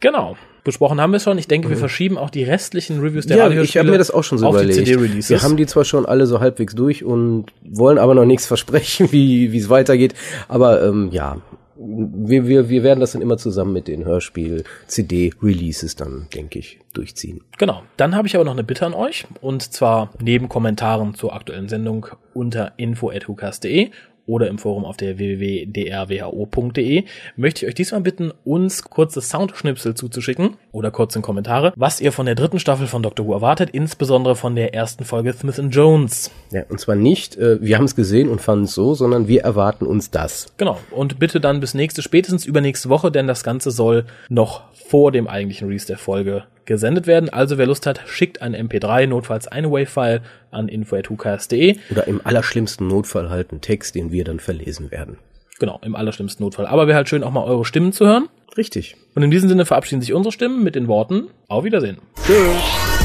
Genau. 0.00 0.36
Besprochen 0.64 1.00
haben 1.00 1.10
wir 1.10 1.16
es 1.16 1.24
schon. 1.24 1.38
Ich 1.38 1.48
denke, 1.48 1.68
wir 1.70 1.76
verschieben 1.76 2.16
auch 2.16 2.30
die 2.30 2.44
restlichen 2.44 3.00
Reviews 3.00 3.26
der 3.26 3.36
Ja, 3.36 3.50
ich 3.50 3.76
habe 3.76 3.90
mir 3.90 3.98
das 3.98 4.12
auch 4.12 4.22
schon 4.22 4.38
so 4.38 4.48
überlegt. 4.48 4.86
Wir 4.86 5.42
haben 5.42 5.56
die 5.56 5.66
zwar 5.66 5.84
schon 5.84 6.06
alle 6.06 6.26
so 6.26 6.38
halbwegs 6.38 6.76
durch 6.76 7.04
und 7.04 7.46
wollen 7.68 7.98
aber 7.98 8.14
noch 8.14 8.24
nichts 8.24 8.46
versprechen, 8.46 9.08
wie 9.12 9.50
wie 9.50 9.58
es 9.58 9.70
weitergeht. 9.70 10.14
Aber 10.46 10.82
ähm, 10.84 11.08
ja, 11.10 11.38
wir, 11.76 12.46
wir, 12.46 12.68
wir 12.68 12.82
werden 12.82 13.00
das 13.00 13.12
dann 13.12 13.22
immer 13.22 13.38
zusammen 13.38 13.72
mit 13.72 13.88
den 13.88 14.04
Hörspiel-CD-Releases 14.04 15.96
dann, 15.96 16.26
denke 16.34 16.58
ich, 16.58 16.80
durchziehen. 16.92 17.42
Genau. 17.58 17.82
Dann 17.96 18.14
habe 18.14 18.28
ich 18.28 18.34
aber 18.34 18.44
noch 18.44 18.52
eine 18.52 18.64
Bitte 18.64 18.86
an 18.86 18.94
euch. 18.94 19.26
Und 19.40 19.62
zwar 19.62 20.10
neben 20.20 20.48
Kommentaren 20.48 21.14
zur 21.14 21.34
aktuellen 21.34 21.68
Sendung 21.68 22.06
unter 22.34 22.72
info.hukas.de 22.76 23.90
oder 24.26 24.48
im 24.48 24.58
Forum 24.58 24.84
auf 24.84 24.96
der 24.96 25.18
www.drwho.de 25.18 27.04
möchte 27.36 27.64
ich 27.64 27.68
euch 27.68 27.74
diesmal 27.74 28.00
bitten, 28.00 28.32
uns 28.44 28.84
kurze 28.84 29.20
Soundschnipsel 29.20 29.94
zuzuschicken 29.94 30.56
oder 30.70 30.90
kurze 30.90 31.20
Kommentare, 31.20 31.72
was 31.76 32.00
ihr 32.00 32.12
von 32.12 32.26
der 32.26 32.34
dritten 32.34 32.58
Staffel 32.58 32.86
von 32.86 33.02
Doctor 33.02 33.26
Who 33.26 33.32
erwartet, 33.32 33.70
insbesondere 33.72 34.36
von 34.36 34.54
der 34.54 34.74
ersten 34.74 35.04
Folge 35.04 35.32
Smith 35.32 35.60
Jones. 35.70 36.30
Ja, 36.50 36.64
und 36.68 36.80
zwar 36.80 36.94
nicht, 36.94 37.36
äh, 37.36 37.60
wir 37.60 37.76
haben 37.76 37.84
es 37.84 37.96
gesehen 37.96 38.28
und 38.28 38.40
fanden 38.40 38.64
es 38.64 38.74
so, 38.74 38.94
sondern 38.94 39.28
wir 39.28 39.42
erwarten 39.42 39.86
uns 39.86 40.10
das. 40.10 40.46
Genau. 40.56 40.78
Und 40.90 41.18
bitte 41.18 41.40
dann 41.40 41.60
bis 41.60 41.74
nächste, 41.74 42.02
spätestens 42.02 42.46
übernächste 42.46 42.88
Woche, 42.88 43.10
denn 43.10 43.26
das 43.26 43.44
Ganze 43.44 43.70
soll 43.70 44.04
noch 44.28 44.62
vor 44.72 45.12
dem 45.12 45.26
eigentlichen 45.26 45.68
Release 45.68 45.86
der 45.86 45.98
Folge 45.98 46.44
gesendet 46.64 47.06
werden. 47.06 47.28
Also 47.28 47.58
wer 47.58 47.66
Lust 47.66 47.86
hat, 47.86 48.00
schickt 48.06 48.42
ein 48.42 48.54
MP3, 48.54 49.06
notfalls 49.06 49.48
eine 49.48 49.70
Wave-File 49.70 50.22
an 50.50 50.68
info.hukas.de. 50.68 51.76
Oder 51.90 52.06
im 52.06 52.20
allerschlimmsten 52.24 52.86
Notfall 52.88 53.30
halt 53.30 53.50
einen 53.50 53.60
Text, 53.60 53.94
den 53.94 54.12
wir 54.12 54.24
dann 54.24 54.40
verlesen 54.40 54.90
werden. 54.90 55.18
Genau, 55.58 55.78
im 55.82 55.94
allerschlimmsten 55.94 56.44
Notfall. 56.44 56.66
Aber 56.66 56.86
wäre 56.86 56.96
halt 56.96 57.08
schön, 57.08 57.22
auch 57.22 57.30
mal 57.30 57.44
eure 57.44 57.64
Stimmen 57.64 57.92
zu 57.92 58.06
hören. 58.06 58.28
Richtig. 58.56 58.96
Und 59.14 59.22
in 59.22 59.30
diesem 59.30 59.48
Sinne 59.48 59.64
verabschieden 59.64 60.00
sich 60.00 60.12
unsere 60.12 60.32
Stimmen 60.32 60.62
mit 60.62 60.74
den 60.74 60.88
Worten 60.88 61.28
Auf 61.48 61.64
Wiedersehen. 61.64 61.98
Tschüss. 62.26 63.01